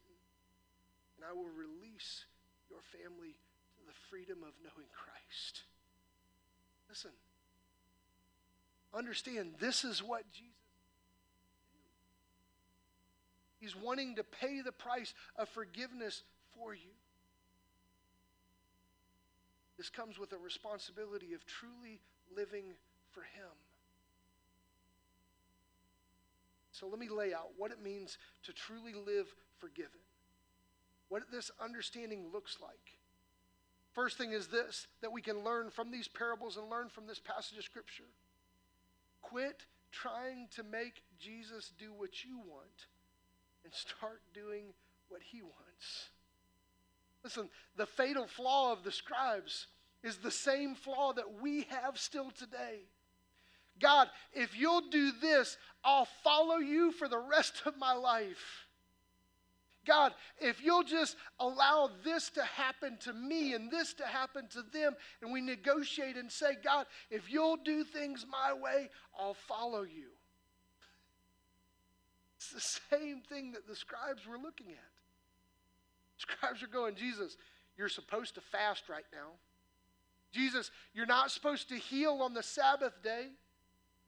and 1.17 1.25
I 1.29 1.33
will 1.33 1.49
release 1.49 2.25
your 2.69 2.79
family 2.91 3.35
to 3.75 3.85
the 3.87 3.93
freedom 4.09 4.39
of 4.43 4.53
knowing 4.63 4.87
Christ. 4.93 5.63
Listen, 6.87 7.11
understand 8.93 9.55
this 9.59 9.83
is 9.83 10.03
what 10.03 10.23
Jesus 10.31 10.58
He's 13.59 13.75
wanting 13.75 14.15
to 14.15 14.23
pay 14.23 14.61
the 14.61 14.71
price 14.71 15.13
of 15.35 15.49
forgiveness 15.49 16.23
for 16.55 16.73
you. 16.73 16.91
This 19.77 19.89
comes 19.89 20.17
with 20.17 20.33
a 20.33 20.37
responsibility 20.37 21.33
of 21.33 21.45
truly 21.45 22.01
living 22.35 22.65
for 23.11 23.21
Him. 23.21 23.51
So 26.71 26.87
let 26.87 26.99
me 26.99 27.09
lay 27.09 27.33
out 27.33 27.49
what 27.57 27.71
it 27.71 27.83
means 27.83 28.17
to 28.43 28.53
truly 28.53 28.93
live 28.93 29.27
forgiven, 29.57 29.99
what 31.09 31.23
this 31.31 31.51
understanding 31.61 32.27
looks 32.31 32.57
like. 32.61 32.97
First 33.91 34.17
thing 34.17 34.31
is 34.31 34.47
this 34.47 34.87
that 35.01 35.11
we 35.11 35.21
can 35.21 35.43
learn 35.43 35.69
from 35.69 35.91
these 35.91 36.07
parables 36.07 36.55
and 36.55 36.69
learn 36.69 36.87
from 36.87 37.07
this 37.07 37.19
passage 37.19 37.57
of 37.57 37.65
Scripture. 37.65 38.03
Quit 39.21 39.65
trying 39.91 40.47
to 40.55 40.63
make 40.63 41.03
Jesus 41.19 41.73
do 41.77 41.91
what 41.93 42.23
you 42.23 42.37
want 42.37 42.87
and 43.69 43.75
start 43.75 44.19
doing 44.33 44.63
what 45.09 45.21
he 45.21 45.43
wants. 45.43 46.09
Listen, 47.23 47.49
the 47.77 47.85
fatal 47.85 48.25
flaw 48.25 48.71
of 48.71 48.83
the 48.83 48.91
scribes 48.91 49.67
is 50.03 50.17
the 50.17 50.31
same 50.31 50.73
flaw 50.73 51.13
that 51.13 51.39
we 51.39 51.67
have 51.69 51.99
still 51.99 52.31
today. 52.31 52.79
God, 53.79 54.09
if 54.33 54.57
you'll 54.57 54.89
do 54.89 55.11
this, 55.21 55.57
I'll 55.83 56.07
follow 56.23 56.57
you 56.57 56.91
for 56.91 57.07
the 57.07 57.19
rest 57.19 57.61
of 57.67 57.77
my 57.77 57.93
life. 57.93 58.65
God, 59.85 60.13
if 60.39 60.63
you'll 60.63 60.83
just 60.83 61.15
allow 61.39 61.91
this 62.03 62.31
to 62.31 62.43
happen 62.43 62.97
to 63.01 63.13
me 63.13 63.53
and 63.53 63.69
this 63.69 63.93
to 63.95 64.05
happen 64.05 64.47
to 64.49 64.63
them, 64.73 64.95
and 65.21 65.31
we 65.31 65.41
negotiate 65.41 66.17
and 66.17 66.31
say, 66.31 66.57
God, 66.63 66.87
if 67.11 67.31
you'll 67.31 67.57
do 67.57 67.83
things 67.83 68.25
my 68.29 68.51
way, 68.51 68.89
I'll 69.17 69.35
follow 69.35 69.83
you. 69.83 70.07
It's 72.39 72.53
the 72.53 72.95
same 72.97 73.19
thing 73.19 73.51
that 73.51 73.67
the 73.67 73.75
scribes 73.75 74.25
were 74.25 74.37
looking 74.37 74.67
at. 74.67 74.91
Scribes 76.15 76.63
are 76.63 76.67
going, 76.67 76.95
Jesus, 76.95 77.35
you're 77.77 77.89
supposed 77.89 78.35
to 78.35 78.41
fast 78.41 78.87
right 78.87 79.03
now. 79.11 79.31
Jesus, 80.31 80.71
you're 80.93 81.05
not 81.05 81.31
supposed 81.31 81.67
to 81.67 81.75
heal 81.75 82.19
on 82.21 82.33
the 82.33 82.43
Sabbath 82.43 83.03
day. 83.03 83.27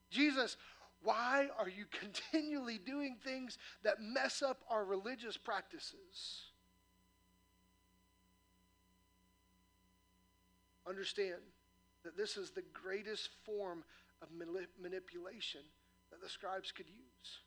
Jesus, 0.09 0.55
why 1.03 1.49
are 1.59 1.67
you 1.67 1.85
continually 1.99 2.77
doing 2.77 3.17
things 3.21 3.57
that 3.83 4.01
mess 4.01 4.41
up 4.41 4.61
our 4.69 4.85
religious 4.85 5.35
practices? 5.35 6.45
Understand 10.87 11.41
that 12.05 12.15
this 12.15 12.37
is 12.37 12.51
the 12.51 12.63
greatest 12.71 13.29
form 13.45 13.83
of 14.21 14.29
manipulation 14.81 15.61
that 16.11 16.21
the 16.21 16.29
scribes 16.29 16.71
could 16.71 16.87
use. 16.87 17.39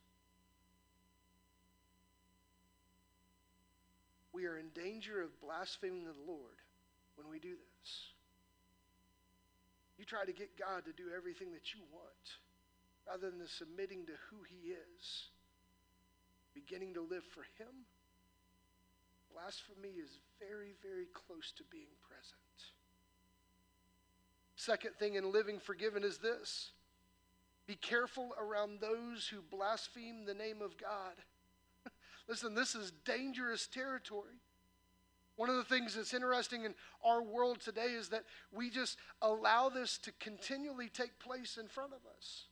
We 4.35 4.47
are 4.47 4.59
in 4.59 4.69
danger 4.75 5.23
of 5.23 5.41
blaspheming 5.41 6.05
the 6.05 6.27
Lord 6.27 6.59
when 7.15 7.31
we 7.31 7.39
do 7.39 7.55
this. 7.55 7.91
You 9.97 10.05
try 10.05 10.25
to 10.25 10.33
get 10.33 10.59
God 10.59 10.85
to 10.87 10.93
do 10.93 11.15
everything 11.17 11.53
that 11.53 11.73
you 11.73 11.81
want 11.93 12.27
rather 13.07 13.31
than 13.31 13.47
submitting 13.47 14.07
to 14.07 14.13
who 14.29 14.43
He 14.43 14.71
is, 14.73 15.31
beginning 16.53 16.95
to 16.95 17.01
live 17.01 17.23
for 17.33 17.47
Him. 17.63 17.87
Blasphemy 19.33 20.01
is 20.03 20.19
very, 20.41 20.75
very 20.83 21.07
close 21.15 21.53
to 21.57 21.63
being 21.71 21.95
present. 22.03 22.41
Second 24.57 24.95
thing 24.99 25.15
in 25.15 25.33
living 25.33 25.61
forgiven 25.61 26.03
is 26.03 26.19
this 26.19 26.73
be 27.67 27.77
careful 27.77 28.35
around 28.39 28.81
those 28.81 29.29
who 29.29 29.41
blaspheme 29.41 30.27
the 30.27 30.35
name 30.35 30.61
of 30.61 30.77
God. 30.77 31.15
Listen, 32.29 32.55
this 32.55 32.75
is 32.75 32.93
dangerous 33.05 33.67
territory. 33.67 34.41
One 35.37 35.51
of 35.51 35.57
the 35.57 35.65
things 35.65 35.95
that's 35.95 36.15
interesting 36.15 36.65
in 36.65 36.75
our 37.05 37.23
world 37.23 37.61
today 37.61 37.93
is 37.99 38.09
that 38.11 38.25
we 38.53 38.71
just 38.71 38.99
allow 39.21 39.69
this 39.69 39.99
to 39.99 40.13
continually 40.21 40.89
take 40.89 41.19
place 41.19 41.59
in 41.61 41.67
front 41.67 41.93
of 41.93 41.99
us. 42.17 42.45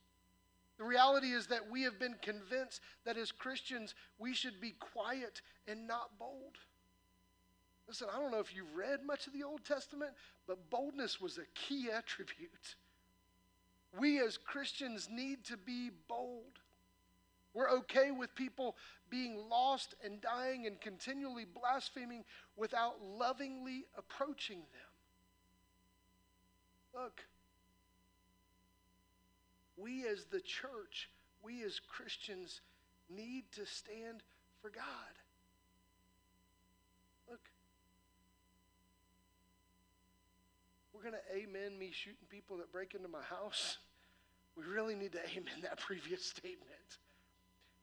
The 0.78 0.84
reality 0.84 1.28
is 1.28 1.46
that 1.46 1.70
we 1.70 1.82
have 1.82 2.00
been 2.00 2.16
convinced 2.22 2.80
that 3.04 3.16
as 3.16 3.30
Christians, 3.30 3.94
we 4.18 4.34
should 4.34 4.60
be 4.60 4.74
quiet 4.80 5.40
and 5.68 5.86
not 5.86 6.18
bold. 6.18 6.58
Listen, 7.86 8.08
I 8.12 8.18
don't 8.18 8.32
know 8.32 8.40
if 8.40 8.54
you've 8.54 8.74
read 8.74 9.04
much 9.04 9.26
of 9.26 9.32
the 9.32 9.44
Old 9.44 9.64
Testament, 9.64 10.12
but 10.46 10.70
boldness 10.70 11.20
was 11.20 11.38
a 11.38 11.46
key 11.54 11.88
attribute. 11.90 12.76
We 13.98 14.20
as 14.20 14.38
Christians 14.38 15.08
need 15.10 15.44
to 15.44 15.56
be 15.56 15.90
bold. 16.08 16.58
We're 17.54 17.70
okay 17.70 18.10
with 18.10 18.34
people 18.34 18.76
being 19.10 19.36
lost 19.50 19.94
and 20.04 20.20
dying 20.20 20.66
and 20.66 20.80
continually 20.80 21.44
blaspheming 21.44 22.24
without 22.56 22.94
lovingly 23.02 23.84
approaching 23.96 24.58
them. 24.58 24.92
Look, 27.02 27.20
we 29.76 30.06
as 30.06 30.24
the 30.30 30.40
church, 30.40 31.10
we 31.42 31.62
as 31.62 31.78
Christians 31.78 32.62
need 33.10 33.44
to 33.52 33.66
stand 33.66 34.22
for 34.62 34.70
God. 34.70 34.84
Look, 37.28 37.40
we're 40.94 41.02
going 41.02 41.14
to 41.14 41.36
amen 41.36 41.78
me 41.78 41.90
shooting 41.92 42.26
people 42.30 42.56
that 42.58 42.72
break 42.72 42.94
into 42.94 43.08
my 43.08 43.22
house. 43.22 43.78
We 44.54 44.64
really 44.64 44.94
need 44.94 45.12
to 45.12 45.30
amen 45.30 45.62
that 45.62 45.78
previous 45.78 46.26
statement 46.26 46.98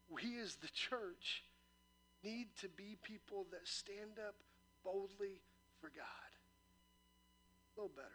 we 0.10 0.40
as 0.42 0.56
the 0.56 0.70
church 0.70 1.44
need 2.24 2.48
to 2.62 2.68
be 2.70 2.98
people 3.04 3.46
that 3.52 3.68
stand 3.68 4.20
up 4.28 4.36
boldly 4.84 5.42
for 5.80 5.88
God. 5.88 6.32
A 7.76 7.80
little 7.80 7.96
better. 7.96 8.08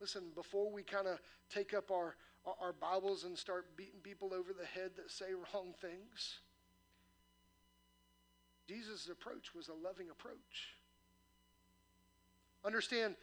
Listen, 0.00 0.24
before 0.34 0.70
we 0.70 0.82
kind 0.82 1.06
of 1.06 1.18
take 1.48 1.72
up 1.72 1.90
our, 1.90 2.14
our 2.60 2.72
Bibles 2.72 3.24
and 3.24 3.38
start 3.38 3.76
beating 3.76 4.00
people 4.02 4.34
over 4.34 4.52
the 4.52 4.66
head 4.66 4.90
that 4.96 5.10
say 5.10 5.32
wrong 5.32 5.72
things, 5.80 6.40
Jesus' 8.68 9.08
approach 9.10 9.54
was 9.54 9.68
a 9.68 9.72
loving 9.72 10.10
approach. 10.10 10.76
Understand 12.64 13.14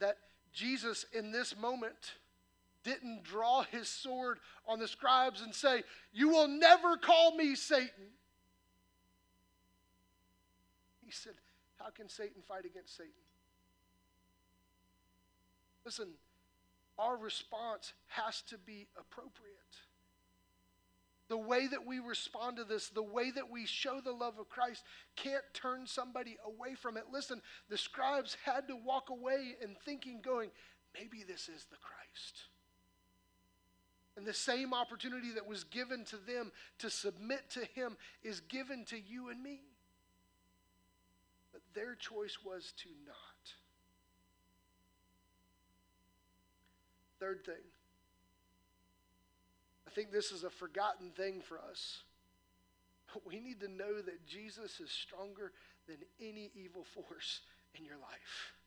that 0.00 0.18
Jesus, 0.52 1.06
in 1.12 1.32
this 1.32 1.56
moment, 1.56 2.14
didn't 2.88 3.22
draw 3.22 3.64
his 3.64 3.86
sword 3.86 4.38
on 4.66 4.78
the 4.78 4.88
scribes 4.88 5.42
and 5.42 5.54
say, 5.54 5.82
You 6.12 6.30
will 6.30 6.48
never 6.48 6.96
call 6.96 7.36
me 7.36 7.54
Satan. 7.54 8.12
He 11.04 11.12
said, 11.12 11.34
How 11.78 11.90
can 11.90 12.08
Satan 12.08 12.42
fight 12.46 12.64
against 12.64 12.96
Satan? 12.96 13.12
Listen, 15.84 16.08
our 16.98 17.16
response 17.16 17.92
has 18.06 18.42
to 18.48 18.56
be 18.56 18.86
appropriate. 18.98 19.54
The 21.28 21.36
way 21.36 21.66
that 21.66 21.86
we 21.86 21.98
respond 21.98 22.56
to 22.56 22.64
this, 22.64 22.88
the 22.88 23.02
way 23.02 23.30
that 23.32 23.50
we 23.50 23.66
show 23.66 24.00
the 24.00 24.12
love 24.12 24.38
of 24.38 24.48
Christ, 24.48 24.82
can't 25.14 25.44
turn 25.52 25.86
somebody 25.86 26.38
away 26.46 26.74
from 26.74 26.96
it. 26.96 27.04
Listen, 27.12 27.42
the 27.68 27.76
scribes 27.76 28.38
had 28.46 28.66
to 28.68 28.76
walk 28.76 29.10
away 29.10 29.56
and 29.62 29.76
thinking, 29.84 30.20
going, 30.24 30.48
maybe 30.94 31.22
this 31.28 31.50
is 31.50 31.66
the 31.70 31.76
Christ. 31.76 32.48
And 34.18 34.26
the 34.26 34.34
same 34.34 34.74
opportunity 34.74 35.30
that 35.36 35.46
was 35.46 35.62
given 35.62 36.04
to 36.06 36.16
them 36.16 36.50
to 36.80 36.90
submit 36.90 37.48
to 37.50 37.64
Him 37.64 37.96
is 38.24 38.40
given 38.40 38.84
to 38.86 38.98
you 38.98 39.28
and 39.28 39.40
me. 39.40 39.60
But 41.52 41.62
their 41.72 41.94
choice 41.94 42.36
was 42.44 42.72
to 42.78 42.88
not. 43.06 43.14
Third 47.20 47.44
thing, 47.44 47.62
I 49.86 49.90
think 49.90 50.10
this 50.10 50.32
is 50.32 50.42
a 50.42 50.50
forgotten 50.50 51.10
thing 51.10 51.40
for 51.40 51.60
us. 51.70 52.02
We 53.24 53.38
need 53.38 53.60
to 53.60 53.68
know 53.68 54.02
that 54.02 54.26
Jesus 54.26 54.80
is 54.80 54.90
stronger 54.90 55.52
than 55.86 55.98
any 56.20 56.50
evil 56.56 56.82
force 56.82 57.42
in 57.78 57.84
your 57.84 57.98
life. 57.98 58.57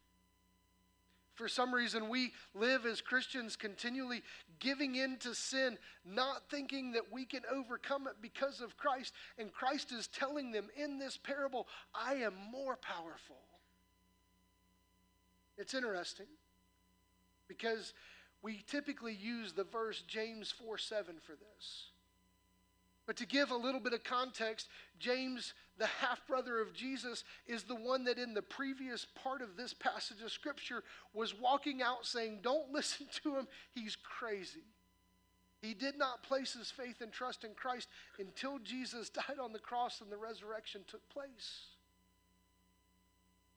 For 1.34 1.48
some 1.48 1.74
reason, 1.74 2.10
we 2.10 2.34
live 2.54 2.86
as 2.86 3.02
Christians 3.02 3.56
continually 3.56 4.22
giving 4.60 4.96
in 4.96 5.18
to 5.20 5.34
sin, 5.34 5.78
not 6.06 6.50
thinking 6.50 6.92
that 6.92 7.12
we 7.12 7.26
can 7.26 7.42
overcome 7.52 8.08
it 8.08 8.16
because 8.22 8.62
of 8.62 8.78
Christ. 8.78 9.14
And 9.38 9.52
Christ 9.52 9.92
is 9.92 10.08
telling 10.08 10.52
them 10.52 10.68
in 10.76 11.00
this 11.00 11.18
parable, 11.18 11.68
I 11.96 12.16
am 12.16 12.34
more 12.52 12.76
powerful. 12.76 13.38
It's 15.58 15.74
interesting 15.74 16.28
because 17.48 17.94
we 18.42 18.64
typically 18.68 19.14
use 19.14 19.54
the 19.54 19.64
verse 19.64 20.02
James 20.08 20.52
4 20.52 20.78
7 20.78 21.16
for 21.26 21.34
this. 21.34 21.91
But 23.12 23.18
to 23.18 23.26
give 23.26 23.52
a 23.52 23.58
little 23.58 23.82
bit 23.82 23.92
of 23.92 24.06
context, 24.06 24.70
James, 24.98 25.54
the 25.78 25.86
half 25.86 26.26
brother 26.28 26.62
of 26.62 26.72
Jesus, 26.74 27.26
is 27.46 27.64
the 27.64 27.76
one 27.76 28.06
that 28.06 28.18
in 28.18 28.34
the 28.34 28.42
previous 28.42 29.06
part 29.22 29.42
of 29.42 29.58
this 29.58 29.74
passage 29.74 30.22
of 30.24 30.32
Scripture 30.32 30.82
was 31.14 31.38
walking 31.38 31.82
out 31.82 32.06
saying, 32.06 32.40
Don't 32.42 32.72
listen 32.72 33.08
to 33.22 33.36
him, 33.36 33.50
he's 33.76 33.98
crazy. 33.98 34.64
He 35.62 35.74
did 35.74 35.98
not 35.98 36.24
place 36.24 36.54
his 36.54 36.72
faith 36.72 37.02
and 37.02 37.12
trust 37.12 37.44
in 37.44 37.54
Christ 37.54 37.90
until 38.18 38.60
Jesus 38.60 39.10
died 39.28 39.40
on 39.44 39.52
the 39.52 39.60
cross 39.60 40.00
and 40.00 40.10
the 40.10 40.16
resurrection 40.16 40.84
took 40.88 41.06
place. 41.10 41.64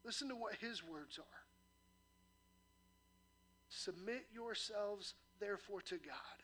Listen 0.05 0.29
to 0.31 0.35
what 0.35 0.57
his 0.57 0.83
words 0.83 1.17
are 1.17 1.43
Submit 3.69 4.27
yourselves, 4.35 5.15
therefore, 5.39 5.81
to 5.83 5.95
God. 5.95 6.43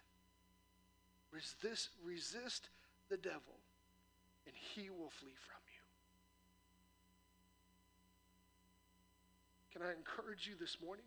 Resist, 1.32 1.88
resist 2.04 2.68
the 3.10 3.16
devil, 3.16 3.58
and 4.46 4.54
he 4.54 4.88
will 4.88 5.10
flee 5.10 5.36
from 5.36 5.60
you. 5.66 5.82
Can 9.72 9.82
I 9.82 9.92
encourage 9.92 10.46
you 10.46 10.54
this 10.58 10.78
morning? 10.82 11.06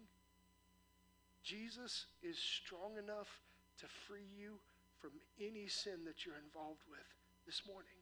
Jesus 1.44 2.06
is 2.22 2.38
strong 2.38 2.98
enough 2.98 3.42
to 3.80 3.86
free 4.08 4.28
you 4.38 4.60
from 5.00 5.12
any 5.40 5.68
sin 5.68 6.06
that 6.06 6.26
you're 6.26 6.40
involved 6.44 6.84
with 6.90 7.08
this 7.46 7.62
morning. 7.68 8.00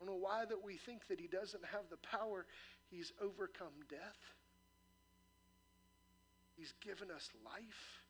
I 0.00 0.04
don't 0.04 0.14
know 0.14 0.20
why 0.20 0.44
that 0.48 0.62
we 0.62 0.76
think 0.76 1.06
that 1.08 1.20
he 1.20 1.28
doesn't 1.28 1.64
have 1.72 1.88
the 1.88 1.98
power. 1.98 2.46
He's 2.90 3.12
overcome 3.22 3.74
death. 3.88 4.18
He's 6.56 6.74
given 6.84 7.10
us 7.10 7.30
life. 7.44 8.03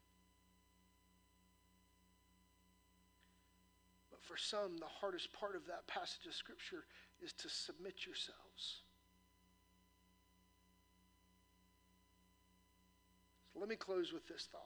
For 4.27 4.37
some, 4.37 4.79
the 4.79 4.87
hardest 5.01 5.33
part 5.33 5.55
of 5.55 5.67
that 5.67 5.87
passage 5.87 6.27
of 6.27 6.35
Scripture 6.35 6.85
is 7.23 7.33
to 7.35 7.49
submit 7.49 8.07
yourselves. 8.07 8.83
So 13.53 13.61
let 13.61 13.69
me 13.69 13.77
close 13.77 14.13
with 14.13 14.27
this 14.27 14.49
thought. 14.51 14.61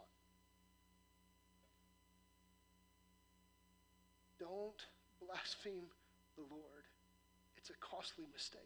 Don't 4.39 4.87
blaspheme 5.21 5.91
the 6.37 6.43
Lord. 6.43 6.85
It's 7.57 7.71
a 7.71 7.75
costly 7.81 8.25
mistake. 8.33 8.63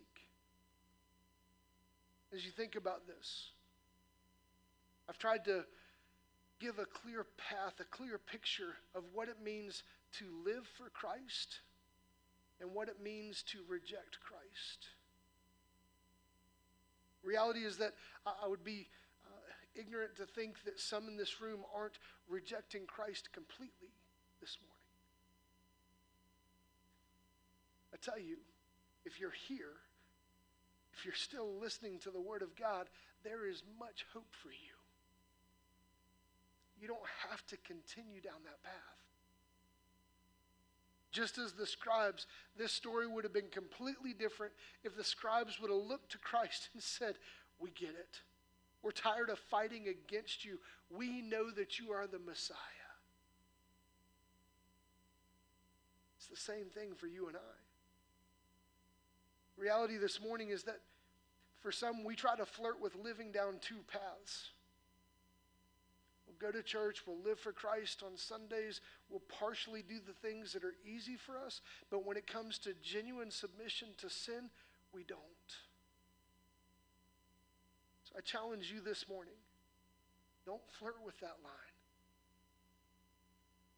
As 2.35 2.45
you 2.45 2.51
think 2.51 2.77
about 2.77 3.07
this, 3.07 3.51
I've 5.09 5.19
tried 5.19 5.45
to 5.47 5.65
give 6.61 6.79
a 6.79 6.85
clear 6.85 7.27
path, 7.37 7.75
a 7.81 7.85
clear 7.85 8.19
picture 8.19 8.77
of 8.95 9.03
what 9.13 9.29
it 9.29 9.37
means 9.43 9.83
to 10.19 10.25
live 10.45 10.67
for 10.77 10.91
Christ 10.91 11.61
and 12.61 12.73
what 12.73 12.89
it 12.89 13.03
means 13.03 13.43
to 13.45 13.59
reject 13.69 14.19
Christ. 14.21 14.89
Reality 17.23 17.61
is 17.61 17.77
that 17.79 17.95
I 18.27 18.47
would 18.49 18.65
be 18.65 18.89
uh, 19.25 19.81
ignorant 19.81 20.17
to 20.17 20.27
think 20.27 20.63
that 20.65 20.81
some 20.81 21.09
in 21.09 21.17
this 21.17 21.41
room 21.41 21.61
aren't 21.75 21.99
rejecting 22.29 22.87
Christ 22.87 23.33
completely. 23.33 23.93
this 24.41 24.59
morning. 24.61 24.73
I 27.95 27.97
tell 28.03 28.19
you, 28.19 28.39
if 29.05 29.21
you're 29.21 29.39
here, 29.47 29.79
if 30.95 31.05
you're 31.05 31.15
still 31.15 31.61
listening 31.61 32.01
to 32.01 32.11
the 32.11 32.21
Word 32.21 32.43
of 32.43 32.57
God, 32.57 32.89
there 33.23 33.47
is 33.49 33.63
much 33.79 34.05
hope 34.13 34.35
for 34.43 34.51
you. 34.51 34.77
You 36.81 36.89
don't 36.89 37.07
have 37.31 37.47
to 37.47 37.57
continue 37.59 38.21
down 38.21 38.43
that 38.45 38.63
path. 38.65 39.02
Just 41.13 41.37
as 41.37 41.53
the 41.53 41.67
scribes, 41.67 42.27
this 42.57 42.73
story 42.73 43.07
would 43.07 43.25
have 43.25 43.35
been 43.35 43.51
completely 43.51 44.15
different 44.15 44.55
if 44.83 44.97
the 44.97 45.05
scribes 45.05 45.61
would 45.61 45.71
have 45.71 45.89
looked 45.89 46.13
to 46.13 46.19
Christ 46.19 46.71
and 46.73 46.83
said, 46.83 47.17
We 47.61 47.71
get 47.71 47.91
it. 47.91 48.23
We're 48.83 48.93
tired 48.93 49.29
of 49.29 49.39
fighting 49.39 49.87
against 49.89 50.45
you. 50.45 50.59
We 50.91 51.21
know 51.21 51.51
that 51.51 51.79
you 51.79 51.93
are 51.93 52.07
the 52.07 52.19
Messiah. 52.19 52.57
It's 56.17 56.27
the 56.27 56.37
same 56.37 56.67
thing 56.67 56.95
for 56.97 57.07
you 57.07 57.29
and 57.29 57.37
I. 57.37 57.41
Reality 59.57 59.99
this 59.99 60.21
morning 60.21 60.49
is 60.49 60.65
that 60.65 60.81
for 61.61 61.71
some, 61.71 62.05
we 62.05 62.17
try 62.17 62.35
to 62.37 62.47
flirt 62.47 62.81
with 62.81 62.97
living 62.97 63.31
down 63.31 63.57
two 63.61 63.85
paths. 63.87 64.51
Go 66.43 66.51
to 66.51 66.63
church, 66.63 67.07
we'll 67.07 67.23
live 67.25 67.39
for 67.39 67.53
Christ 67.53 68.03
on 68.05 68.17
Sundays, 68.17 68.81
we'll 69.09 69.23
partially 69.29 69.81
do 69.81 70.01
the 70.05 70.29
things 70.29 70.53
that 70.53 70.65
are 70.65 70.75
easy 70.85 71.17
for 71.17 71.39
us, 71.39 71.61
but 71.89 72.05
when 72.05 72.17
it 72.17 72.27
comes 72.27 72.59
to 72.59 72.75
genuine 72.83 73.31
submission 73.31 73.91
to 73.99 74.11
sin, 74.11 74.51
we 74.93 75.05
don't. 75.05 75.21
So 78.03 78.15
I 78.19 78.23
challenge 78.23 78.73
you 78.75 78.81
this 78.81 79.09
morning 79.09 79.39
don't 80.45 80.67
flirt 80.81 80.97
with 81.07 81.19
that 81.21 81.39
line. 81.45 81.77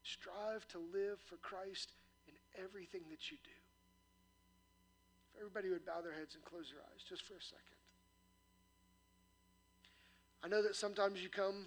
Strive 0.02 0.66
to 0.68 0.78
live 0.78 1.18
for 1.28 1.36
Christ 1.36 1.92
in 2.26 2.32
everything 2.64 3.02
that 3.10 3.30
you 3.30 3.36
do. 3.44 3.58
If 5.34 5.40
everybody 5.40 5.68
would 5.68 5.84
bow 5.84 6.00
their 6.00 6.14
heads 6.14 6.34
and 6.34 6.42
close 6.44 6.72
their 6.72 6.80
eyes 6.80 7.04
just 7.06 7.26
for 7.26 7.34
a 7.34 7.42
second. 7.42 7.76
I 10.42 10.48
know 10.48 10.62
that 10.62 10.76
sometimes 10.76 11.22
you 11.22 11.28
come 11.28 11.66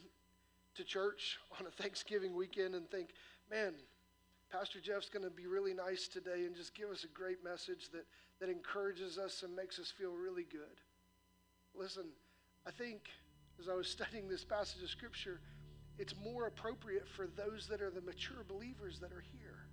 to 0.78 0.84
church 0.84 1.38
on 1.60 1.68
a 1.68 1.72
Thanksgiving 1.72 2.36
weekend 2.36 2.76
and 2.76 2.90
think, 2.90 3.10
man, 3.52 3.74
Pastor 4.52 4.80
Jeff's 4.80 5.10
going 5.10 5.26
to 5.26 5.32
be 5.32 5.48
really 5.48 5.74
nice 5.74 6.08
today 6.08 6.46
and 6.46 6.56
just 6.56 6.74
give 6.74 6.90
us 6.90 7.04
a 7.04 7.08
great 7.08 7.44
message 7.44 7.90
that, 7.92 8.06
that 8.40 8.50
encourages 8.50 9.18
us 9.18 9.44
and 9.44 9.56
makes 9.56 9.80
us 9.80 9.92
feel 9.92 10.12
really 10.12 10.46
good. 10.50 10.82
Listen, 11.76 12.06
I 12.66 12.72
think 12.72 13.02
as 13.60 13.68
I 13.68 13.74
was 13.74 13.88
studying 13.88 14.30
this 14.30 14.44
passage 14.44 14.82
of 14.84 14.90
Scripture, 14.90 15.42
it's 15.98 16.13
more 16.24 16.46
appropriate 16.46 17.08
for 17.10 17.28
those 17.28 17.68
that 17.70 17.82
are 17.82 17.90
the 17.90 18.02
mature 18.02 18.46
believers 18.48 19.00
that 19.00 19.12
are 19.12 19.24
here. 19.40 19.66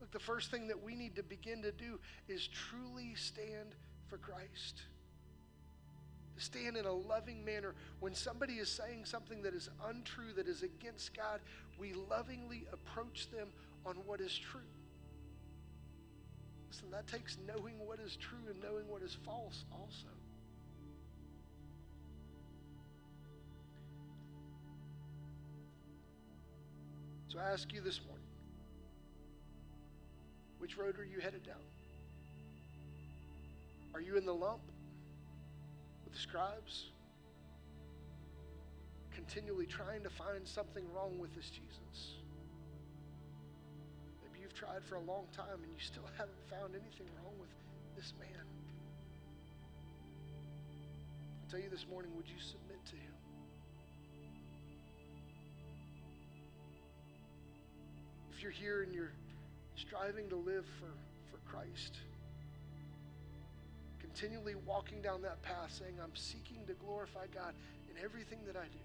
Look, 0.00 0.10
the 0.10 0.18
first 0.18 0.50
thing 0.50 0.66
that 0.68 0.82
we 0.82 0.94
need 0.94 1.16
to 1.16 1.22
begin 1.22 1.62
to 1.62 1.72
do 1.72 1.98
is 2.28 2.48
truly 2.48 3.14
stand 3.14 3.76
for 4.08 4.18
Christ 4.18 4.82
to 6.36 6.44
stand 6.44 6.76
in 6.76 6.84
a 6.84 6.92
loving 6.92 7.44
manner. 7.44 7.74
When 8.00 8.14
somebody 8.14 8.54
is 8.54 8.68
saying 8.68 9.04
something 9.04 9.42
that 9.42 9.54
is 9.54 9.68
untrue, 9.86 10.32
that 10.36 10.48
is 10.48 10.62
against 10.62 11.16
God, 11.16 11.40
we 11.78 11.92
lovingly 11.92 12.66
approach 12.72 13.30
them 13.30 13.48
on 13.86 13.96
what 14.06 14.20
is 14.20 14.36
true. 14.36 14.60
Listen, 16.68 16.90
that 16.90 17.06
takes 17.06 17.38
knowing 17.46 17.74
what 17.86 18.00
is 18.00 18.16
true 18.16 18.38
and 18.50 18.60
knowing 18.60 18.88
what 18.88 19.02
is 19.02 19.16
false 19.24 19.64
also. 19.72 20.08
So 27.28 27.38
I 27.38 27.50
ask 27.50 27.72
you 27.72 27.80
this 27.80 28.00
morning 28.06 28.26
which 30.58 30.76
road 30.76 30.98
are 30.98 31.04
you 31.04 31.20
headed 31.20 31.44
down? 31.44 31.56
Are 33.92 34.00
you 34.00 34.16
in 34.16 34.24
the 34.24 34.34
lump? 34.34 34.62
The 36.14 36.20
scribes, 36.20 36.90
continually 39.12 39.66
trying 39.66 40.02
to 40.02 40.10
find 40.10 40.46
something 40.46 40.84
wrong 40.94 41.18
with 41.18 41.34
this 41.34 41.50
Jesus. 41.50 42.14
Maybe 44.22 44.40
you've 44.40 44.54
tried 44.54 44.84
for 44.88 44.94
a 44.94 45.00
long 45.00 45.26
time 45.36 45.58
and 45.62 45.72
you 45.72 45.80
still 45.80 46.08
haven't 46.16 46.38
found 46.48 46.74
anything 46.74 47.06
wrong 47.16 47.34
with 47.40 47.50
this 47.96 48.12
man. 48.20 48.44
I 51.42 51.50
tell 51.50 51.60
you 51.60 51.68
this 51.68 51.86
morning, 51.90 52.12
would 52.16 52.28
you 52.28 52.38
submit 52.38 52.84
to 52.86 52.96
him? 52.96 53.14
If 58.32 58.42
you're 58.42 58.52
here 58.52 58.82
and 58.82 58.94
you're 58.94 59.12
striving 59.76 60.28
to 60.28 60.36
live 60.36 60.64
for, 60.78 60.92
for 61.30 61.38
Christ, 61.50 61.98
continually 64.14 64.54
walking 64.64 65.02
down 65.02 65.20
that 65.22 65.42
path 65.42 65.74
saying, 65.76 65.94
I'm 66.00 66.14
seeking 66.14 66.58
to 66.68 66.72
glorify 66.74 67.26
God 67.34 67.52
in 67.90 68.04
everything 68.04 68.38
that 68.46 68.54
I 68.54 68.62
do. 68.62 68.78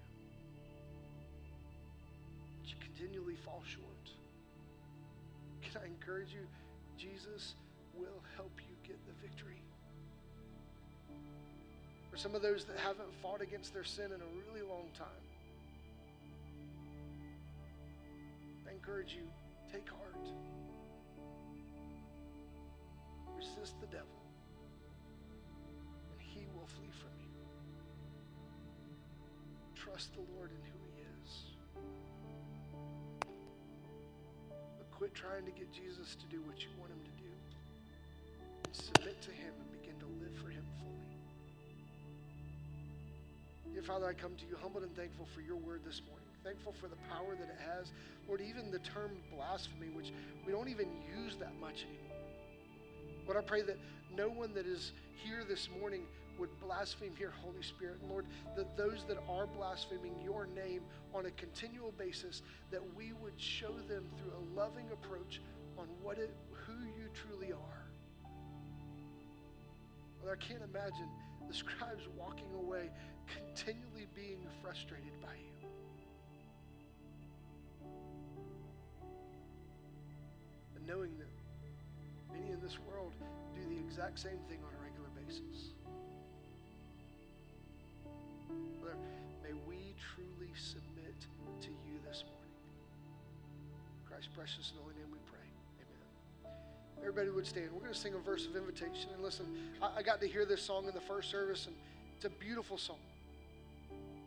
But 2.60 2.70
you 2.70 2.76
continually 2.82 3.36
fall 3.44 3.62
short. 3.64 3.84
Can 5.62 5.82
I 5.82 5.86
encourage 5.86 6.32
you? 6.32 6.46
Jesus 6.98 7.54
will 7.94 8.20
help 8.34 8.50
you 8.58 8.74
get 8.82 8.98
the 9.06 9.12
victory. 9.24 9.62
For 12.10 12.16
some 12.16 12.34
of 12.34 12.42
those 12.42 12.64
that 12.64 12.76
haven't 12.78 13.12
fought 13.22 13.40
against 13.40 13.72
their 13.72 13.84
sin 13.84 14.06
in 14.06 14.20
a 14.20 14.30
really 14.42 14.66
long 14.68 14.88
time, 14.98 15.06
I 18.68 18.72
encourage 18.72 19.14
you, 19.14 19.22
take 19.72 19.88
heart. 19.88 20.26
Resist 23.38 23.80
the 23.80 23.86
devil. 23.86 24.19
Trust 30.00 30.14
the 30.14 30.24
Lord 30.36 30.50
in 30.50 30.62
who 30.64 30.78
He 30.88 31.02
is. 31.02 31.30
But 34.78 34.90
quit 34.90 35.14
trying 35.14 35.44
to 35.44 35.50
get 35.50 35.72
Jesus 35.72 36.16
to 36.16 36.26
do 36.26 36.40
what 36.42 36.62
you 36.62 36.68
want 36.78 36.92
Him 36.92 37.00
to 37.04 37.14
do. 37.20 37.30
And 38.64 38.74
submit 38.74 39.20
to 39.22 39.30
Him 39.30 39.52
and 39.60 39.70
begin 39.72 39.98
to 40.00 40.06
live 40.24 40.32
for 40.42 40.48
Him 40.48 40.64
fully. 40.80 41.12
Dear 43.74 43.82
Father, 43.82 44.06
I 44.06 44.14
come 44.14 44.32
to 44.36 44.46
you 44.46 44.56
humbled 44.62 44.84
and 44.84 44.94
thankful 44.96 45.26
for 45.34 45.42
your 45.42 45.56
word 45.56 45.80
this 45.84 46.00
morning. 46.08 46.28
Thankful 46.44 46.72
for 46.80 46.88
the 46.88 46.96
power 47.10 47.36
that 47.36 47.48
it 47.48 47.60
has. 47.76 47.92
Lord, 48.26 48.40
even 48.40 48.70
the 48.70 48.80
term 48.80 49.10
blasphemy, 49.36 49.88
which 49.92 50.12
we 50.46 50.52
don't 50.52 50.68
even 50.68 50.88
use 51.12 51.36
that 51.40 51.52
much 51.60 51.84
anymore. 51.84 52.24
Lord, 53.26 53.36
I 53.36 53.42
pray 53.42 53.62
that 53.62 53.76
no 54.16 54.28
one 54.28 54.54
that 54.54 54.66
is 54.66 54.92
here 55.22 55.44
this 55.46 55.68
morning 55.78 56.06
would 56.40 56.58
blaspheme 56.58 57.12
your 57.20 57.30
Holy 57.30 57.62
Spirit. 57.62 57.98
And 58.00 58.10
Lord, 58.10 58.24
that 58.56 58.74
those 58.76 59.04
that 59.06 59.18
are 59.28 59.46
blaspheming 59.46 60.14
your 60.24 60.46
name 60.46 60.80
on 61.14 61.26
a 61.26 61.30
continual 61.32 61.92
basis, 61.92 62.42
that 62.70 62.80
we 62.96 63.12
would 63.12 63.38
show 63.38 63.74
them 63.88 64.06
through 64.16 64.32
a 64.32 64.58
loving 64.58 64.86
approach 64.90 65.42
on 65.78 65.86
what 66.02 66.16
it, 66.18 66.34
who 66.50 66.72
you 66.72 67.08
truly 67.14 67.52
are. 67.52 67.84
Well, 70.22 70.32
I 70.32 70.36
can't 70.36 70.62
imagine 70.62 71.08
the 71.46 71.54
scribes 71.62 72.08
walking 72.16 72.52
away 72.54 72.90
continually 73.26 74.06
being 74.14 74.38
frustrated 74.62 75.20
by 75.20 75.34
you. 75.34 75.68
And 80.76 80.86
knowing 80.86 81.12
that 81.18 81.28
many 82.32 82.50
in 82.50 82.60
this 82.62 82.78
world 82.88 83.12
do 83.54 83.74
the 83.74 83.78
exact 83.78 84.18
same 84.18 84.38
thing 84.48 84.58
on 84.66 84.72
a 84.74 84.82
regular 84.82 85.10
basis. 85.26 85.74
May 89.42 89.52
we 89.66 89.94
truly 90.14 90.52
submit 90.54 91.14
to 91.62 91.68
you 91.68 91.98
this 92.06 92.24
morning. 92.24 92.54
In 94.02 94.08
Christ's 94.08 94.28
precious 94.34 94.70
and 94.70 94.80
holy 94.80 94.94
name 94.94 95.10
we 95.10 95.18
pray. 95.30 95.46
Amen. 95.80 96.54
Everybody 97.00 97.30
would 97.30 97.46
stand. 97.46 97.70
We're 97.72 97.80
going 97.80 97.92
to 97.92 97.98
sing 97.98 98.14
a 98.14 98.18
verse 98.18 98.46
of 98.46 98.56
invitation. 98.56 99.10
And 99.14 99.22
listen, 99.22 99.46
I, 99.82 99.98
I 99.98 100.02
got 100.02 100.20
to 100.20 100.28
hear 100.28 100.44
this 100.44 100.62
song 100.62 100.86
in 100.86 100.94
the 100.94 101.00
first 101.00 101.30
service, 101.30 101.66
and 101.66 101.74
it's 102.16 102.24
a 102.24 102.30
beautiful 102.30 102.78
song. 102.78 102.98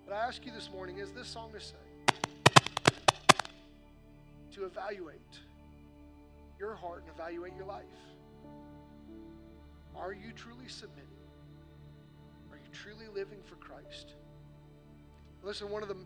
But 0.05 0.15
I 0.15 0.27
ask 0.27 0.45
you 0.45 0.51
this 0.51 0.69
morning, 0.71 0.97
is 0.97 1.11
this 1.11 1.27
song 1.27 1.51
to 1.53 1.59
say? 1.61 1.75
To 4.53 4.65
evaluate 4.65 5.39
your 6.59 6.75
heart 6.75 7.03
and 7.03 7.11
evaluate 7.15 7.53
your 7.55 7.65
life. 7.65 7.83
Are 9.95 10.13
you 10.13 10.31
truly 10.35 10.67
submitting? 10.67 11.12
Truly 12.73 13.05
living 13.13 13.39
for 13.45 13.55
Christ. 13.55 14.13
Listen, 15.43 15.69
one 15.69 15.83
of 15.83 15.89
the 15.89 15.97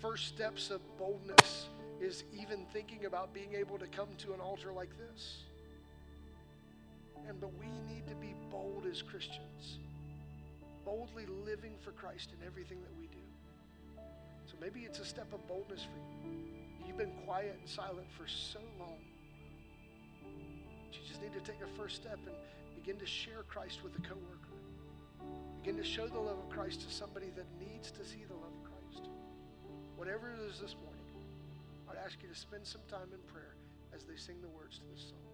first 0.00 0.28
steps 0.28 0.70
of 0.70 0.80
boldness 0.98 1.68
is 2.00 2.24
even 2.32 2.66
thinking 2.72 3.04
about 3.04 3.32
being 3.34 3.54
able 3.54 3.78
to 3.78 3.86
come 3.86 4.08
to 4.18 4.32
an 4.32 4.40
altar 4.40 4.72
like 4.72 4.90
this. 4.98 5.44
And 7.28 7.40
but 7.40 7.50
we 7.58 7.66
need 7.92 8.06
to 8.08 8.14
be 8.16 8.34
bold 8.50 8.84
as 8.90 9.02
Christians, 9.02 9.78
boldly 10.84 11.26
living 11.46 11.74
for 11.84 11.92
Christ 11.92 12.30
in 12.38 12.46
everything 12.46 12.80
that 12.82 12.98
we 12.98 13.06
do. 13.06 14.02
So 14.46 14.54
maybe 14.60 14.80
it's 14.80 14.98
a 14.98 15.04
step 15.04 15.32
of 15.32 15.46
boldness 15.46 15.84
for 15.84 16.26
you. 16.26 16.36
you've 16.86 16.98
been 16.98 17.16
quiet 17.24 17.56
and 17.58 17.68
silent 17.68 18.06
for 18.16 18.26
so 18.26 18.60
long. 18.78 18.98
You 20.92 20.98
just 21.08 21.22
need 21.22 21.32
to 21.32 21.40
take 21.40 21.60
a 21.62 21.80
first 21.80 21.96
step 21.96 22.18
and 22.26 22.34
begin 22.74 22.98
to 22.98 23.06
share 23.06 23.44
Christ 23.48 23.82
with 23.82 23.94
a 23.96 24.02
coworker. 24.02 24.51
Begin 25.62 25.76
to 25.76 25.84
show 25.84 26.08
the 26.08 26.18
love 26.18 26.38
of 26.38 26.50
Christ 26.50 26.80
to 26.80 26.92
somebody 26.92 27.30
that 27.36 27.46
needs 27.60 27.92
to 27.92 28.04
see 28.04 28.24
the 28.26 28.34
love 28.34 28.50
of 28.50 28.64
Christ. 28.64 29.08
Whatever 29.94 30.32
it 30.32 30.40
is 30.50 30.58
this 30.58 30.74
morning, 30.82 31.06
I'd 31.88 32.04
ask 32.04 32.20
you 32.20 32.28
to 32.28 32.34
spend 32.34 32.66
some 32.66 32.80
time 32.90 33.06
in 33.12 33.20
prayer 33.32 33.54
as 33.94 34.02
they 34.02 34.16
sing 34.16 34.42
the 34.42 34.48
words 34.48 34.78
to 34.78 34.84
this 34.92 35.10
song. 35.10 35.31